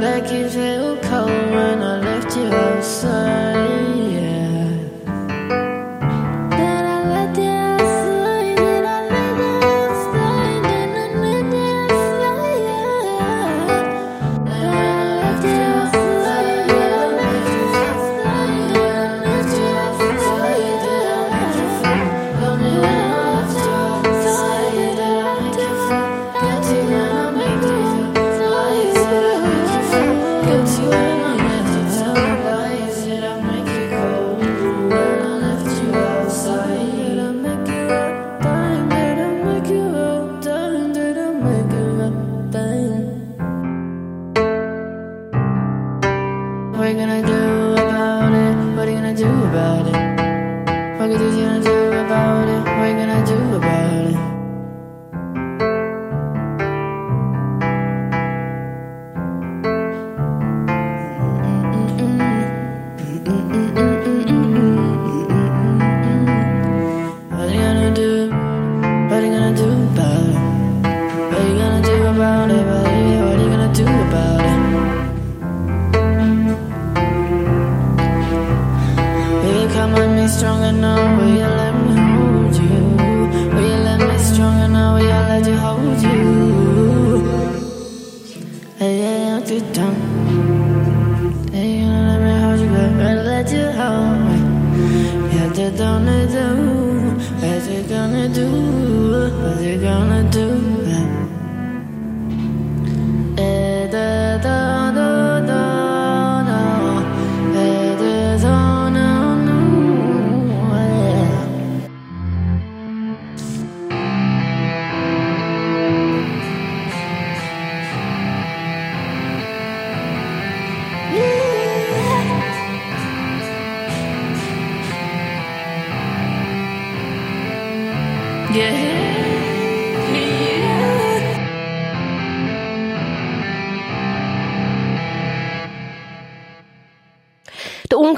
let 0.00 0.32
you 0.32 0.48
feel 0.48 0.77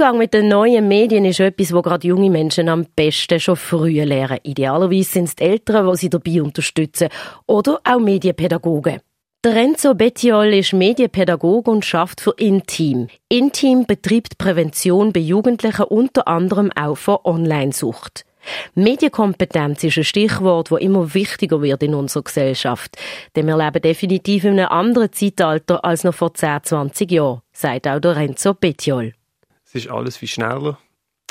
Umgang 0.00 0.16
mit 0.16 0.32
den 0.32 0.48
neuen 0.48 0.88
Medien 0.88 1.26
ist 1.26 1.40
etwas, 1.40 1.74
wo 1.74 1.82
gerade 1.82 2.08
junge 2.08 2.30
Menschen 2.30 2.70
am 2.70 2.86
besten 2.96 3.38
schon 3.38 3.54
früh 3.54 4.02
lernen. 4.02 4.38
Idealerweise 4.44 5.10
sind 5.10 5.24
es 5.24 5.36
die 5.36 5.44
Eltern, 5.44 5.90
die 5.90 5.96
sie 5.98 6.08
dabei 6.08 6.40
unterstützen. 6.40 7.08
Oder 7.46 7.82
auch 7.84 7.98
Medienpädagogen. 7.98 9.00
Der 9.44 9.54
Renzo 9.54 9.94
Bettiol 9.94 10.54
ist 10.54 10.72
Medienpädagoge 10.72 11.70
und 11.70 11.84
schafft 11.84 12.22
für 12.22 12.32
Intim. 12.38 13.08
Intim 13.28 13.84
betreibt 13.84 14.38
Prävention 14.38 15.12
bei 15.12 15.20
Jugendlichen 15.20 15.84
unter 15.84 16.26
anderem 16.26 16.72
auch 16.74 16.96
vor 16.96 17.26
Online-Sucht. 17.26 18.24
Medienkompetenz 18.74 19.84
ist 19.84 19.98
ein 19.98 20.04
Stichwort, 20.04 20.70
das 20.70 20.80
immer 20.80 21.12
wichtiger 21.12 21.60
wird 21.60 21.82
in 21.82 21.94
unserer 21.94 22.22
Gesellschaft. 22.22 22.96
Denn 23.36 23.46
wir 23.46 23.58
leben 23.58 23.82
definitiv 23.82 24.44
in 24.44 24.58
einem 24.58 24.70
anderen 24.70 25.12
Zeitalter 25.12 25.84
als 25.84 26.04
noch 26.04 26.14
vor 26.14 26.32
10, 26.32 26.60
20 26.62 27.10
Jahren, 27.10 27.42
sagt 27.52 27.86
auch 27.86 28.00
der 28.00 28.16
Renzo 28.16 28.54
Bettiol. 28.54 29.12
Es 29.72 29.76
ist 29.76 29.88
alles 29.88 30.16
viel 30.16 30.26
schneller. 30.26 30.80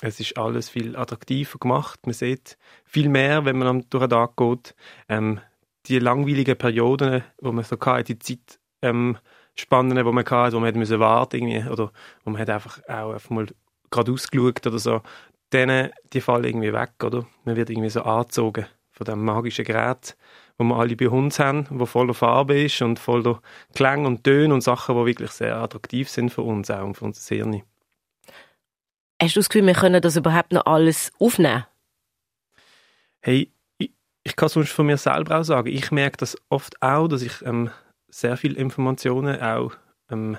Es 0.01 0.21
ist 0.21 0.37
alles 0.37 0.69
viel 0.69 0.95
attraktiver 0.95 1.59
gemacht. 1.59 1.99
Man 2.05 2.13
sieht 2.13 2.57
viel 2.85 3.09
mehr, 3.09 3.43
wenn 3.43 3.57
man 3.57 3.85
durch 3.89 4.03
den 4.05 4.09
Tag 4.11 4.37
geht. 4.37 4.75
Ähm, 5.09 5.41
die 5.87 5.99
langweiligen 5.99 6.57
Perioden, 6.57 7.21
wo 7.41 7.51
man 7.51 7.65
so 7.65 7.75
hatte, 7.77 8.15
die 8.15 8.19
Zeit, 8.19 8.61
ähm, 8.81 9.17
wo 9.69 9.75
man 9.81 9.97
hatte, 9.97 10.55
wo 10.55 10.61
man 10.61 10.73
hätte 10.73 10.99
warten 11.01 11.35
irgendwie, 11.35 11.69
oder 11.69 11.91
wo 12.23 12.31
man 12.31 12.39
hat 12.39 12.49
einfach 12.49 12.79
auch 12.87 13.11
einfach 13.11 13.29
mal 13.29 13.47
gerade 13.91 14.13
ausgeschaut 14.13 14.65
oder 14.65 14.79
so, 14.79 15.01
denen, 15.51 15.89
die 16.13 16.21
fallen 16.21 16.45
irgendwie 16.45 16.71
weg, 16.71 16.93
oder? 17.03 17.25
Man 17.43 17.57
wird 17.57 17.69
irgendwie 17.69 17.89
so 17.89 18.03
angezogen 18.03 18.67
von 18.91 19.03
dem 19.03 19.25
magischen 19.25 19.65
Gerät, 19.65 20.15
wo 20.57 20.63
wir 20.63 20.77
alle 20.77 20.95
bei 20.95 21.09
uns 21.09 21.39
haben, 21.39 21.67
wo 21.71 21.85
voller 21.85 22.13
Farbe 22.13 22.61
ist 22.61 22.81
und 22.81 22.99
voller 22.99 23.41
Klang 23.75 24.05
und 24.05 24.23
Töne 24.23 24.53
und 24.53 24.61
Sachen, 24.61 24.95
die 24.95 25.05
wirklich 25.07 25.31
sehr 25.31 25.57
attraktiv 25.57 26.07
sind 26.07 26.29
für 26.29 26.43
uns 26.43 26.71
auch 26.71 26.85
und 26.85 26.95
für 26.95 27.03
unser 27.03 27.35
Hirn. 27.35 27.63
Hast 29.21 29.35
du 29.35 29.39
das 29.39 29.49
Gefühl, 29.49 29.67
wir 29.67 29.73
können 29.73 30.01
das 30.01 30.15
überhaupt 30.15 30.53
noch 30.53 30.65
alles 30.65 31.11
aufnehmen? 31.19 31.65
Hey, 33.19 33.51
ich, 33.77 33.91
ich 34.23 34.35
kann 34.35 34.47
sonst 34.47 34.71
von 34.71 34.85
mir 34.85 34.97
selber 34.97 35.39
auch 35.39 35.43
sagen, 35.43 35.67
ich 35.67 35.91
merke 35.91 36.17
das 36.17 36.37
oft 36.47 36.81
auch, 36.81 37.07
dass 37.07 37.21
ich 37.21 37.41
ähm, 37.43 37.69
sehr 38.07 38.37
viele 38.37 38.57
Informationen 38.57 39.41
auch 39.41 39.73
ähm, 40.09 40.37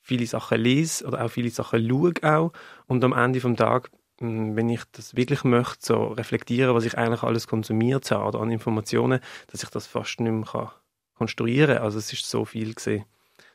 viele 0.00 0.26
Sachen 0.26 0.60
lese 0.60 1.04
oder 1.04 1.24
auch 1.24 1.30
viele 1.30 1.50
Sachen 1.50 1.88
schaue 1.88 2.12
auch 2.22 2.52
und 2.86 3.02
am 3.02 3.12
Ende 3.12 3.40
vom 3.40 3.56
Tag, 3.56 3.90
ähm, 4.20 4.54
wenn 4.54 4.68
ich 4.68 4.82
das 4.92 5.16
wirklich 5.16 5.42
möchte, 5.42 5.84
so 5.84 6.06
reflektieren, 6.08 6.74
was 6.74 6.84
ich 6.84 6.96
eigentlich 6.96 7.24
alles 7.24 7.48
konsumiert 7.48 8.08
habe 8.12 8.26
oder 8.26 8.40
an 8.40 8.52
Informationen, 8.52 9.20
dass 9.48 9.64
ich 9.64 9.70
das 9.70 9.88
fast 9.88 10.20
nicht 10.20 10.32
mehr 10.32 10.44
kann 10.44 10.70
konstruieren 11.14 11.76
kann. 11.76 11.84
Also 11.84 11.98
es 11.98 12.12
ist 12.12 12.28
so 12.28 12.44
viel 12.44 12.74
gesehen. 12.74 13.04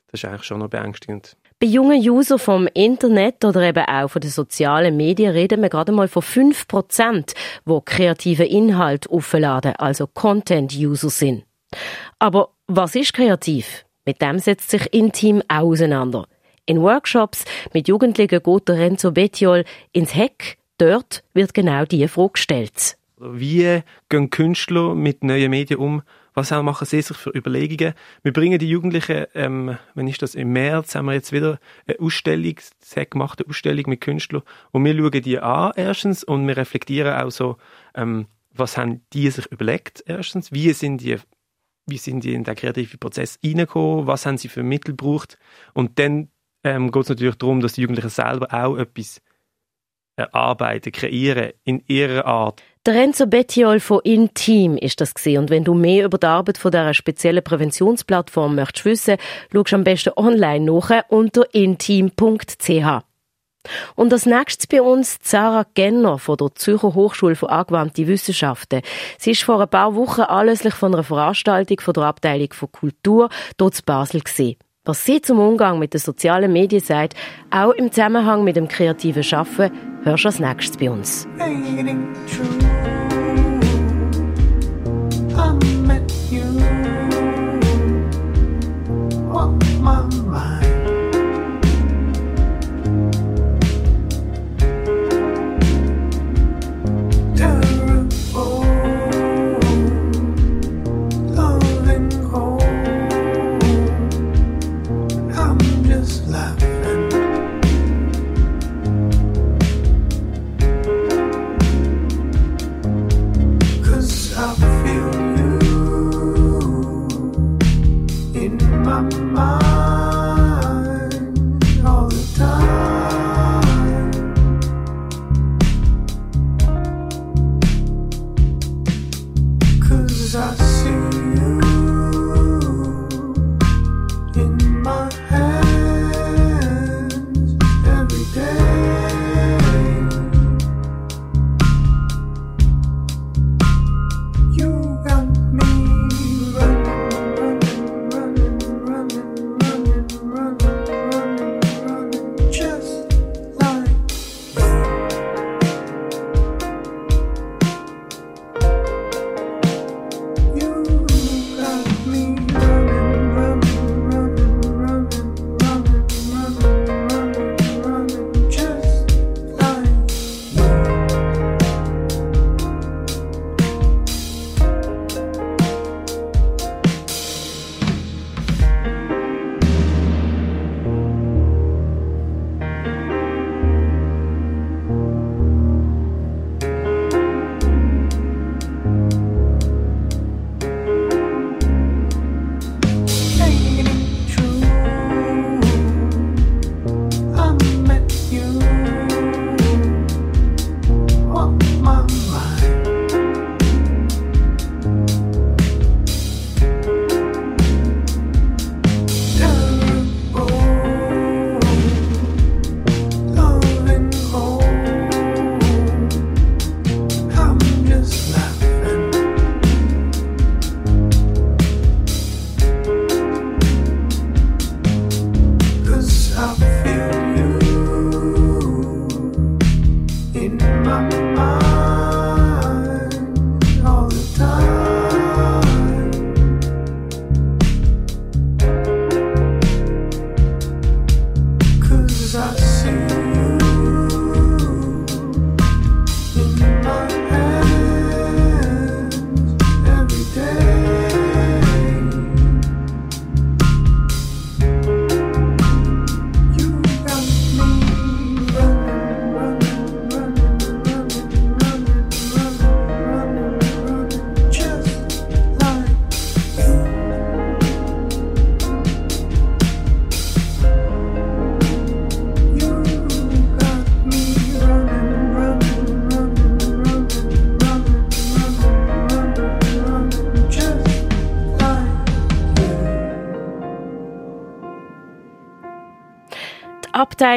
Das 0.08 0.22
ist 0.22 0.26
eigentlich 0.26 0.44
schon 0.44 0.60
noch 0.60 0.70
beängstigend. 0.70 1.36
Bei 1.60 1.66
jungen 1.66 2.08
Usern 2.08 2.38
vom 2.38 2.68
Internet 2.76 3.44
oder 3.44 3.64
eben 3.64 3.84
auch 3.84 4.10
von 4.10 4.22
den 4.22 4.30
sozialen 4.30 4.96
Medien 4.96 5.32
reden 5.32 5.60
wir 5.64 5.70
gerade 5.70 5.92
mal 5.92 6.08
von 6.08 6.22
5%, 6.22 7.34
wo 7.66 7.82
kreative 7.82 8.46
Inhalt 8.46 9.10
aufladen, 9.10 9.74
also 9.78 10.06
Content-User 10.06 11.10
sind. 11.10 11.46
Aber 12.20 12.50
was 12.68 12.94
ist 12.94 13.14
kreativ? 13.14 13.86
Mit 14.06 14.22
dem 14.22 14.38
setzt 14.38 14.70
sich 14.70 14.94
Intim 14.94 15.42
auch 15.48 15.64
auseinander. 15.64 16.28
In 16.68 16.80
Workshops 16.84 17.44
mit 17.74 17.88
Jugendlichen 17.88 18.44
geht 18.44 18.70
Renzo 18.70 19.12
Bettiol 19.12 19.64
ins 19.94 20.14
Heck. 20.14 20.60
Dort 20.78 21.24
wird 21.34 21.56
genau 21.56 21.86
diese 21.86 22.08
Frage 22.08 22.34
gestellt. 22.34 22.98
Wie 23.18 23.82
gehen 24.10 24.30
Künstler 24.30 24.94
mit 24.94 25.24
neuen 25.24 25.50
Medien 25.50 25.80
um? 25.80 26.04
Was 26.38 26.52
machen 26.52 26.86
sie 26.86 27.02
sich 27.02 27.18
für 27.18 27.32
Überlegungen? 27.32 27.96
Wir 28.22 28.32
bringen 28.32 28.60
die 28.60 28.70
Jugendlichen, 28.70 29.26
ähm, 29.34 29.76
wenn 29.96 30.08
ist 30.08 30.22
das? 30.22 30.36
Im 30.36 30.54
März, 30.54 30.94
haben 30.94 31.08
wir 31.08 31.14
jetzt 31.14 31.32
wieder 31.32 31.60
eine 31.88 32.00
Ausstellung, 32.00 32.54
sehr 32.80 33.08
gemachte 33.08 33.44
Ausstellung 33.50 33.86
mit 33.88 34.02
Künstlern. 34.02 34.44
Und 34.70 34.86
wir 34.86 34.96
schauen 34.96 35.24
die 35.24 35.40
an 35.40 35.72
erstens 35.76 36.24
und 36.24 36.48
wir 36.48 36.56
reflektieren 36.56 37.16
auch 37.16 37.32
so, 37.32 37.58
ähm, 37.96 38.28
was 38.52 38.78
haben 38.78 39.02
die 39.14 39.32
sich 39.32 39.48
überlegt 39.48 40.04
erstens, 40.06 40.52
wie 40.52 40.72
sind 40.74 41.02
die 41.02 41.18
wie 41.88 41.98
sind 41.98 42.24
die 42.24 42.36
in 42.36 42.44
den 42.44 42.56
kreativen 42.56 43.00
Prozess 43.00 43.40
reingekommen, 43.44 44.06
was 44.06 44.28
haben 44.28 44.38
sie 44.38 44.50
für 44.50 44.62
Mittel 44.62 44.96
gebraucht? 44.96 45.40
Und 45.74 45.98
dann 45.98 46.30
ähm, 46.64 46.92
geht 46.92 47.02
es 47.02 47.10
natürlich 47.10 47.38
darum, 47.38 47.62
dass 47.62 47.74
die 47.74 47.82
Jugendlichen 47.82 48.10
selber 48.10 48.54
auch 48.54 48.78
etwas 48.78 49.24
erarbeiten, 50.18 50.92
kreieren 50.92 51.54
in 51.64 51.84
ihrer 51.88 52.26
Art. 52.26 52.62
Der 52.88 52.96
Renzo 52.96 53.28
Bettiol 53.28 53.82
von 53.82 54.00
Intim 54.06 54.78
ist 54.78 55.02
das 55.02 55.14
gesehen 55.14 55.40
und 55.40 55.50
wenn 55.50 55.66
du 55.66 55.74
mehr 55.74 56.06
über 56.06 56.18
die 56.18 56.26
Arbeit 56.26 56.58
von 56.58 56.72
dieser 56.72 56.94
speziellen 56.94 57.44
Präventionsplattform 57.44 58.56
möchtest 58.56 58.86
wissen, 58.86 59.18
schaust 59.52 59.74
am 59.74 59.84
besten 59.84 60.14
online 60.16 60.64
nach 60.64 61.04
unter 61.10 61.54
intim.ch. 61.54 63.04
Und 63.96 64.14
als 64.14 64.26
nächstes 64.26 64.68
bei 64.68 64.82
uns 64.82 65.18
Sarah 65.22 65.66
Genner 65.74 66.18
von 66.18 66.38
der 66.38 66.56
Zürcher 66.56 66.94
Hochschule 66.94 67.36
für 67.36 67.50
angewandte 67.50 68.08
Wissenschaften. 68.08 68.80
Sie 69.18 69.32
ist 69.32 69.44
vor 69.44 69.60
ein 69.60 69.68
paar 69.68 69.94
Wochen 69.96 70.22
anlässlich 70.22 70.74
von 70.74 70.94
einer 70.94 71.04
Veranstaltung 71.04 71.82
von 71.82 71.94
der 71.94 72.04
Abteilung 72.04 72.54
für 72.54 72.70
Kultur 72.70 73.28
dort 73.58 73.78
in 73.80 73.86
Basel 73.86 74.22
gesehen. 74.22 74.56
Was 74.86 75.04
sie 75.04 75.20
zum 75.20 75.40
Umgang 75.40 75.78
mit 75.80 75.94
den 75.94 76.00
sozialen 76.00 76.54
Medien 76.54 76.82
sagt, 76.82 77.16
auch 77.52 77.72
im 77.72 77.92
Zusammenhang 77.92 78.46
mit 78.46 78.56
dem 78.56 78.70
kreativen 78.70 79.24
Schaffen, 79.24 79.72
hörst 80.08 80.24
du 80.24 80.30
als 80.30 80.40
nächstes 80.40 80.78
bei 80.78 80.90
uns. 80.90 81.28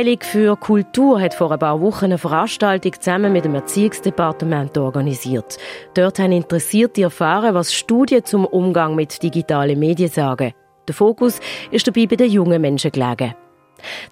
Abteilung 0.00 0.22
für 0.22 0.56
Kultur 0.56 1.20
hat 1.20 1.34
vor 1.34 1.52
ein 1.52 1.58
paar 1.58 1.78
Wochen 1.82 2.06
eine 2.06 2.16
Veranstaltung 2.16 2.94
zusammen 2.98 3.34
mit 3.34 3.44
dem 3.44 3.54
Erziehungsdepartement 3.54 4.78
organisiert. 4.78 5.58
Dort 5.92 6.18
haben 6.18 6.32
Interessierte 6.32 7.02
erfahren, 7.02 7.54
was 7.54 7.74
Studien 7.74 8.24
zum 8.24 8.46
Umgang 8.46 8.94
mit 8.94 9.22
digitalen 9.22 9.78
Medien 9.78 10.08
sagen. 10.08 10.54
Der 10.88 10.94
Fokus 10.94 11.38
ist 11.70 11.86
dabei 11.86 12.06
bei 12.06 12.16
den 12.16 12.30
jungen 12.30 12.62
Menschen 12.62 12.92
gelegen. 12.92 13.34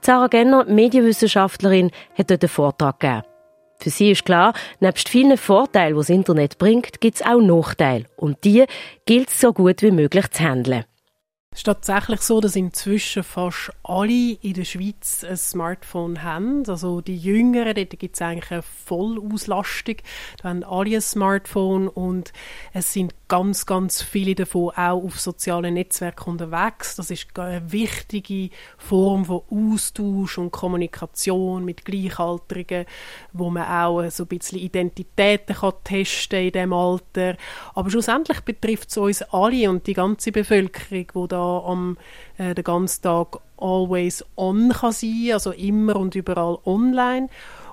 Sarah 0.03 0.27
Genner, 0.27 0.67
Medienwissenschaftlerin, 0.67 1.91
hat 2.19 2.31
dort 2.31 2.43
einen 2.43 2.51
Vortrag 2.51 3.01
gegeben. 3.01 3.23
Für 3.81 3.89
sie 3.89 4.11
ist 4.11 4.27
klar, 4.27 4.53
nebst 4.81 5.09
vielen 5.09 5.39
Vorteilen, 5.39 5.95
die 5.95 6.01
das 6.01 6.11
Internet 6.11 6.59
bringt, 6.59 7.01
gibt 7.01 7.17
es 7.17 7.23
auch 7.23 7.41
Nachteile. 7.41 8.05
Und 8.19 8.45
die 8.45 8.67
gilt 9.07 9.31
es 9.31 9.41
so 9.41 9.55
gut 9.55 9.81
wie 9.81 9.91
möglich 9.91 10.29
zu 10.33 10.43
handeln. 10.43 10.85
Es 11.59 11.63
ist 11.63 11.67
tatsächlich 11.67 12.21
so, 12.21 12.41
dass 12.41 12.55
inzwischen 12.55 13.25
fast 13.25 13.73
alle 13.83 14.39
in 14.43 14.55
der 14.55 14.65
Schweiz 14.65 15.25
ein 15.25 15.37
Smartphone 15.37 16.23
haben. 16.23 16.63
Also 16.69 17.01
die 17.01 17.17
Jüngeren, 17.17 17.75
dort 17.75 17.99
gibt 17.99 18.15
es 18.15 18.23
eigentlich 18.23 18.53
eine 18.53 18.63
Vollauslastung. 18.63 19.97
Da 20.41 20.51
haben 20.51 20.63
alle 20.63 20.95
ein 20.95 21.01
Smartphone 21.01 21.89
und 21.89 22.33
es 22.73 22.93
sind 22.93 23.13
ganz, 23.29 23.67
ganz 23.67 24.03
viele 24.03 24.35
davon 24.35 24.71
auch 24.71 25.05
auf 25.05 25.21
sozialen 25.21 25.75
Netzwerken 25.75 26.31
unterwegs. 26.31 26.97
Das 26.97 27.11
ist 27.11 27.39
eine 27.39 27.71
wichtige 27.71 28.51
Form 28.79 29.27
von 29.27 29.43
Austausch 29.51 30.39
und 30.39 30.51
Kommunikation 30.51 31.65
mit 31.65 31.85
Gleichaltrigen, 31.85 32.87
wo 33.33 33.51
man 33.51 33.69
auch 33.69 34.11
so 34.11 34.25
ein 34.25 34.29
bisschen 34.29 34.59
Identitäten 34.59 35.55
kann 35.55 35.75
testen 35.85 36.47
in 36.47 36.53
diesem 36.53 36.73
Alter. 36.73 37.37
Aber 37.75 37.91
schlussendlich 37.91 38.41
betrifft 38.41 38.89
es 38.91 38.97
uns 38.97 39.23
alle 39.23 39.69
und 39.69 39.87
die 39.87 39.95
ganze 39.95 40.33
Bevölkerung, 40.33 41.07
die 41.15 41.29
da 41.29 41.59
am 41.67 41.99
äh, 42.39 42.55
den 42.55 42.65
ganzen 42.65 43.03
Tag 43.03 43.39
always 43.59 44.25
on 44.37 44.71
kann 44.71 44.93
sein, 44.93 45.31
also 45.33 45.53
immer 45.53 45.97
und 45.97 46.15
überall 46.15 46.59
online. 46.65 47.29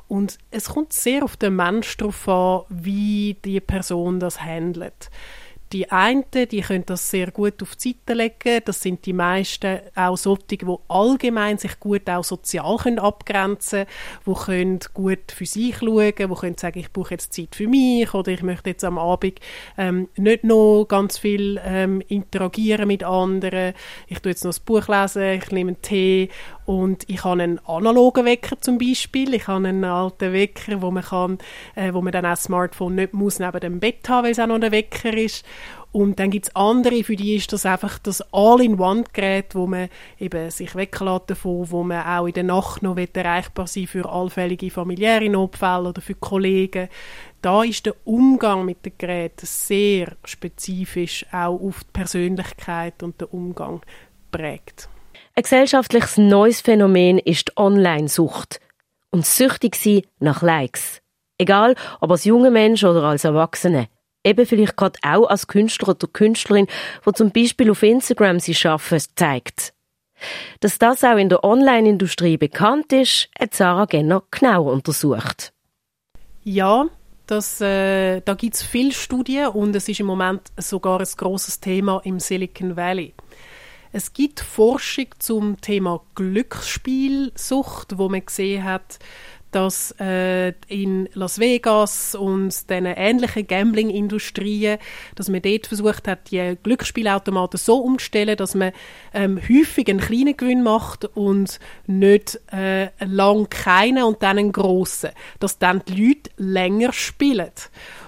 Und 0.08 0.38
es 0.52 0.70
kommt 0.70 0.94
sehr 0.94 1.24
auf 1.24 1.36
den 1.38 1.56
Mensch 1.56 1.98
darauf 1.98 2.28
an, 2.28 2.62
wie 2.70 3.38
die 3.44 3.60
Person 3.60 4.20
das 4.20 4.41
handelt. 4.41 5.10
Die 5.76 5.92
einen, 5.92 6.24
die 6.34 6.62
können 6.62 6.86
das 6.86 7.10
sehr 7.10 7.32
gut 7.32 7.62
auf 7.62 7.76
die 7.76 7.90
Seite 7.90 8.14
legen. 8.18 8.62
Das 8.64 8.82
sind 8.82 9.06
die 9.06 9.12
meisten 9.12 9.80
auch 9.94 10.16
solche, 10.16 10.60
die 10.60 10.76
allgemein 10.88 11.58
sich 11.58 11.82
gut 11.82 12.10
auch 12.10 12.24
sozial 12.24 12.78
können 12.78 12.98
abgrenzen 12.98 13.86
können, 13.86 13.90
die 14.26 14.46
können 14.46 14.80
gut 14.94 15.34
für 15.34 15.46
sich 15.46 15.76
schauen, 15.76 16.14
die 16.18 16.28
können 16.28 16.58
sagen, 16.58 16.80
ich 16.80 16.94
brauche 16.94 17.16
jetzt 17.16 17.34
Zeit 17.34 17.54
für 17.54 17.68
mich 17.68 18.14
oder 18.14 18.32
ich 18.32 18.42
möchte 18.42 18.70
jetzt 18.70 18.86
am 18.86 18.98
Abend 18.98 19.42
ähm, 19.78 20.08
nicht 20.16 20.46
noch 20.46 20.86
ganz 20.88 21.18
viel 21.18 21.60
ähm, 21.66 22.02
interagieren 22.08 22.88
mit 22.88 23.04
anderen. 23.04 23.74
Ich 24.08 24.20
tue 24.20 24.30
jetzt 24.30 24.46
noch 24.46 24.54
ein 24.54 24.64
Buch 24.64 24.88
lesen, 24.88 25.24
ich 25.24 25.52
nehme 25.52 25.72
einen 25.72 25.82
Tee 25.82 26.30
und 26.65 27.08
ich 27.08 27.23
habe 27.23 27.43
einen 27.43 27.60
analogen 27.67 28.25
Wecker 28.25 28.60
zum 28.60 28.80
Beispiel. 28.80 29.36
Ich 29.36 29.47
habe 29.47 29.67
einen 29.67 29.84
alten 29.84 30.34
Wecker, 30.34 30.82
wo 30.82 30.89
man, 30.89 31.04
kann, 31.04 31.38
äh, 31.75 31.93
wo 31.93 32.01
man 32.01 32.12
dann 32.12 32.25
auch 32.25 32.32
das 32.32 32.43
Smartphone 32.43 32.95
nicht 32.95 33.13
muss 33.13 33.39
neben 33.39 33.60
dem 33.60 33.80
Bett 33.80 34.10
haben, 34.10 34.25
weil 34.25 34.32
es 34.32 34.39
auch 34.39 34.47
noch 34.47 34.60
ein 34.60 34.71
Wecker 34.71 35.15
ist. 35.15 35.45
Und 35.91 36.19
dann 36.19 36.30
gibt 36.30 36.47
es 36.47 36.56
andere, 36.56 37.04
für 37.04 37.15
die 37.15 37.36
ist 37.36 37.54
das 37.54 37.65
einfach 37.65 37.99
das 37.99 38.21
All-in-One-Gerät, 38.34 39.56
wo 39.56 39.65
man 39.65 39.88
eben 40.19 40.49
sich 40.51 40.75
weglässt 40.75 41.30
davon, 41.30 41.71
wo 41.71 41.84
man 41.84 42.06
auch 42.06 42.25
in 42.25 42.34
der 42.34 42.43
Nacht 42.43 42.84
noch 42.84 42.97
erreichbar 42.97 43.67
sein 43.67 43.88
für 43.88 44.10
allfällige 44.10 44.71
familiäre 44.71 45.30
Notfälle 45.30 45.89
oder 45.89 46.01
für 46.01 46.15
Kollegen. 46.15 46.89
Da 47.41 47.63
ist 47.63 47.86
der 47.86 47.95
Umgang 48.04 48.65
mit 48.65 48.86
den 48.86 48.93
Geräten 48.97 49.45
sehr 49.45 50.17
spezifisch 50.25 51.25
auch 51.32 51.62
auf 51.62 51.84
die 51.86 51.91
Persönlichkeit 51.93 53.01
und 53.01 53.21
den 53.21 53.30
Umgang 53.30 53.82
prägt. 54.32 54.89
Ein 55.38 55.43
gesellschaftliches 55.43 56.15
neues 56.15 56.62
Phänomen 56.62 57.19
ist 57.19 57.50
die 57.50 57.58
Online-Sucht. 57.58 58.62
Und 59.10 59.26
süchtig 59.26 59.76
sein 59.76 60.04
nach 60.19 60.41
Likes. 60.41 61.02
Egal, 61.38 61.76
ob 62.00 62.12
als 62.12 62.24
junger 62.24 62.52
Mensch 62.52 62.86
oder 62.86 63.04
als 63.04 63.26
Erwachsene. 63.26 63.89
Eben 64.24 64.45
vielleicht 64.45 64.78
gerade 64.78 64.98
auch 65.04 65.28
als 65.28 65.48
Künstler 65.48 65.89
oder 65.89 66.08
Künstlerin, 66.08 66.67
wo 67.04 67.12
zum 67.12 67.32
Beispiel 67.32 67.69
auf 67.69 67.84
Instagram 67.84 68.39
sie 68.39 68.56
schaffen, 68.56 69.02
zeigt. 69.15 69.74
Dass 70.62 70.80
das 70.80 71.04
auch 71.04 71.17
in 71.17 71.28
der 71.28 71.43
Online-Industrie 71.43 72.38
bekannt 72.38 72.93
ist, 72.93 73.28
hat 73.38 73.54
Sarah 73.54 73.86
Genner 73.86 74.24
genau 74.32 74.71
untersucht. 74.71 75.52
Ja, 76.45 76.88
das, 77.28 77.60
äh, 77.60 78.21
da 78.21 78.36
gibt 78.36 78.56
es 78.56 78.63
viele 78.63 78.93
Studien 78.93 79.48
und 79.48 79.76
es 79.76 79.89
ist 79.89 80.00
im 80.00 80.06
Moment 80.06 80.43
sogar 80.58 81.02
ein 81.02 81.08
großes 81.17 81.60
Thema 81.60 82.00
im 82.06 82.21
Silicon 82.21 82.78
Valley. 82.78 83.13
Es 83.98 84.12
gibt 84.12 84.42
Forschung 84.42 85.06
zum 85.20 85.62
Thema 85.62 86.02
Glücksspielsucht, 86.16 87.98
wo 87.98 88.10
man 88.10 88.26
gesehen 88.26 88.66
hat, 88.66 89.00
dass 89.52 89.96
äh, 90.02 90.50
in 90.68 91.08
Las 91.14 91.40
Vegas 91.40 92.14
und 92.14 92.70
den 92.70 92.88
ähnlichen 92.88 93.48
Gambling-Industrien, 93.48 94.80
dass 95.16 95.30
man 95.30 95.42
dort 95.42 95.68
versucht 95.68 96.10
hat, 96.10 96.30
die 96.30 96.58
Glücksspielautomaten 96.62 97.58
so 97.58 97.78
umzustellen, 97.78 98.36
dass 98.36 98.54
man 98.54 98.74
ähm, 99.14 99.40
häufig 99.40 99.88
einen 99.88 100.02
kleinen 100.02 100.36
Gewinn 100.36 100.62
macht 100.62 101.06
und 101.16 101.62
nicht 101.88 102.42
äh, 102.52 102.90
lang 103.06 103.50
keinen 103.50 104.04
und 104.04 104.22
dann 104.22 104.40
einen 104.40 104.52
grossen, 104.52 105.12
dass 105.40 105.58
dann 105.58 105.84
die 105.88 106.08
Leute 106.08 106.32
länger 106.36 106.92
spielen. 106.92 107.52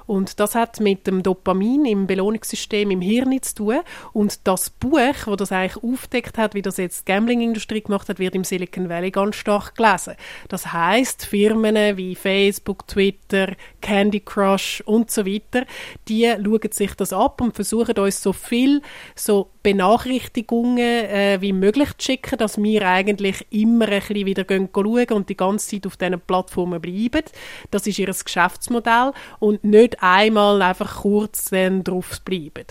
Und 0.08 0.40
das 0.40 0.56
hat 0.56 0.80
mit 0.80 1.06
dem 1.06 1.22
Dopamin 1.22 1.86
im 1.86 2.08
Belohnungssystem 2.08 2.90
im 2.90 3.02
Hirn 3.02 3.40
zu 3.42 3.56
tun. 3.56 3.80
Und 4.14 4.48
das 4.48 4.70
Buch, 4.70 4.98
wo 5.26 5.36
das 5.36 5.52
eigentlich 5.52 5.84
aufdeckt 5.84 6.38
hat, 6.38 6.54
wie 6.56 6.62
das 6.62 6.78
jetzt 6.78 7.08
die 7.08 7.12
Gambling-Industrie 7.12 7.82
gemacht 7.82 8.10
hat, 8.10 8.18
wird 8.18 8.34
im 8.34 8.44
Silicon 8.44 8.90
Valley 8.90 9.12
ganz 9.12 9.36
stark 9.36 9.76
gelesen. 9.76 10.16
Das 10.48 10.72
heißt, 10.72 11.26
Firmen 11.26 11.98
wie 11.98 12.16
Facebook, 12.16 12.88
Twitter, 12.88 13.54
Candy 13.82 14.22
Crush 14.22 14.82
und 14.86 15.12
so 15.12 15.26
weiter, 15.26 15.66
die 16.08 16.34
schauen 16.44 16.72
sich 16.72 16.94
das 16.96 17.14
ab 17.14 17.42
und 17.42 17.54
versuchen 17.54 17.98
uns 18.00 18.24
so 18.24 18.34
viel 18.34 18.82
so 19.14 19.52
Benachrichtigungen 19.68 20.78
äh, 20.80 21.42
wie 21.42 21.52
möglich 21.52 21.90
zu 21.98 22.06
schicken, 22.06 22.38
dass 22.38 22.58
wir 22.58 22.88
eigentlich 22.88 23.46
immer 23.50 23.90
ein 23.90 24.00
bisschen 24.00 24.26
wieder 24.26 24.46
gehen 24.46 24.70
schauen 24.74 25.08
und 25.10 25.28
die 25.28 25.36
ganze 25.36 25.72
Zeit 25.72 25.86
auf 25.86 25.98
diesen 25.98 26.22
Plattformen 26.22 26.80
bleiben. 26.80 27.24
Das 27.70 27.86
ist 27.86 28.00
ihr 28.00 28.08
Geschäftsmodell 28.08 29.12
und 29.40 29.66
nicht 29.66 30.02
einmal 30.02 30.62
einfach 30.62 31.02
kurz 31.02 31.50
dann 31.50 31.84
drauf 31.84 32.22
bleiben. 32.24 32.64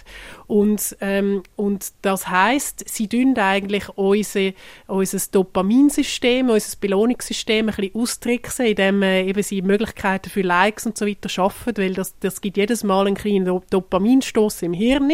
Und, 0.46 0.96
ähm, 1.02 1.42
und 1.56 1.92
das 2.00 2.28
heißt, 2.28 2.88
sie 2.88 3.08
tun 3.08 3.36
eigentlich 3.36 3.90
unser, 3.90 4.52
unser 4.86 5.18
Dopaminsystem, 5.30 6.48
unser 6.48 6.78
Belohnungssystem 6.80 7.68
ein 7.68 7.74
bisschen 7.74 7.94
austricksen, 7.94 8.66
indem 8.68 9.02
äh, 9.02 9.24
eben 9.24 9.42
sie 9.42 9.60
Möglichkeiten 9.60 10.30
für 10.30 10.40
Likes 10.40 10.86
und 10.86 10.96
so 10.96 11.06
weiter 11.06 11.28
schaffen, 11.28 11.74
weil 11.76 11.92
das, 11.92 12.18
das 12.20 12.40
gibt 12.40 12.56
jedes 12.56 12.84
Mal 12.84 13.06
einen 13.06 13.16
kleinen 13.16 13.60
Dopaminstoß 13.68 14.62
im 14.62 14.72
Hirn. 14.72 15.12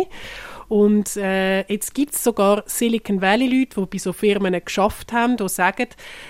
Und 0.72 1.18
äh, 1.18 1.70
jetzt 1.70 1.92
gibt 1.92 2.14
es 2.14 2.24
sogar 2.24 2.62
Silicon 2.64 3.20
Valley-Leute, 3.20 3.78
die 3.78 3.86
bei 3.86 3.98
so 3.98 4.14
Firmen 4.14 4.58
geschafft 4.64 5.12
haben, 5.12 5.36
die 5.36 5.46
sagen, 5.50 5.88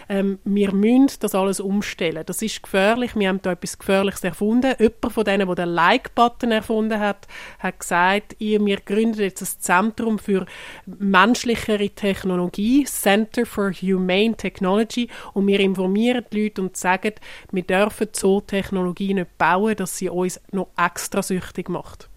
ähm, 0.09 0.41
wir 0.43 0.75
müssen 0.75 1.17
das 1.21 1.37
alles 1.37 1.61
umstellen. 1.61 2.25
Das 2.27 2.43
ist 2.43 2.61
gefährlich, 2.61 3.15
wir 3.15 3.29
haben 3.29 3.41
da 3.41 3.53
etwas 3.53 3.79
Gefährliches 3.79 4.25
erfunden. 4.25 4.75
Jemand 4.81 5.13
von 5.13 5.25
denen, 5.25 5.47
der 5.47 5.55
den 5.55 5.69
Like-Button 5.69 6.51
erfunden 6.51 6.99
hat, 6.99 7.29
hat 7.61 7.79
gesagt, 7.79 8.35
ihr, 8.41 8.67
wir 8.67 8.79
gründen 8.79 9.21
jetzt 9.21 9.43
ein 9.43 9.61
Zentrum 9.61 10.19
für 10.19 10.45
menschlichere 10.87 11.91
Technologie, 11.91 12.83
Center 12.83 13.47
for 13.47 13.71
Humane 13.71 14.37
Technology, 14.37 15.09
und 15.35 15.47
wir 15.47 15.61
informieren 15.61 16.25
die 16.33 16.43
Leute 16.43 16.63
und 16.63 16.77
sagen, 16.77 17.13
wir 17.53 17.63
dürfen 17.63 18.09
so 18.11 18.41
Technologie 18.41 19.15
nicht 19.15 19.39
bauen, 19.39 19.77
dass 19.77 19.99
sie 19.99 20.09
uns 20.09 20.41
noch 20.51 20.67
extra 20.77 21.23
süchtig 21.23 21.69
macht. 21.69 22.09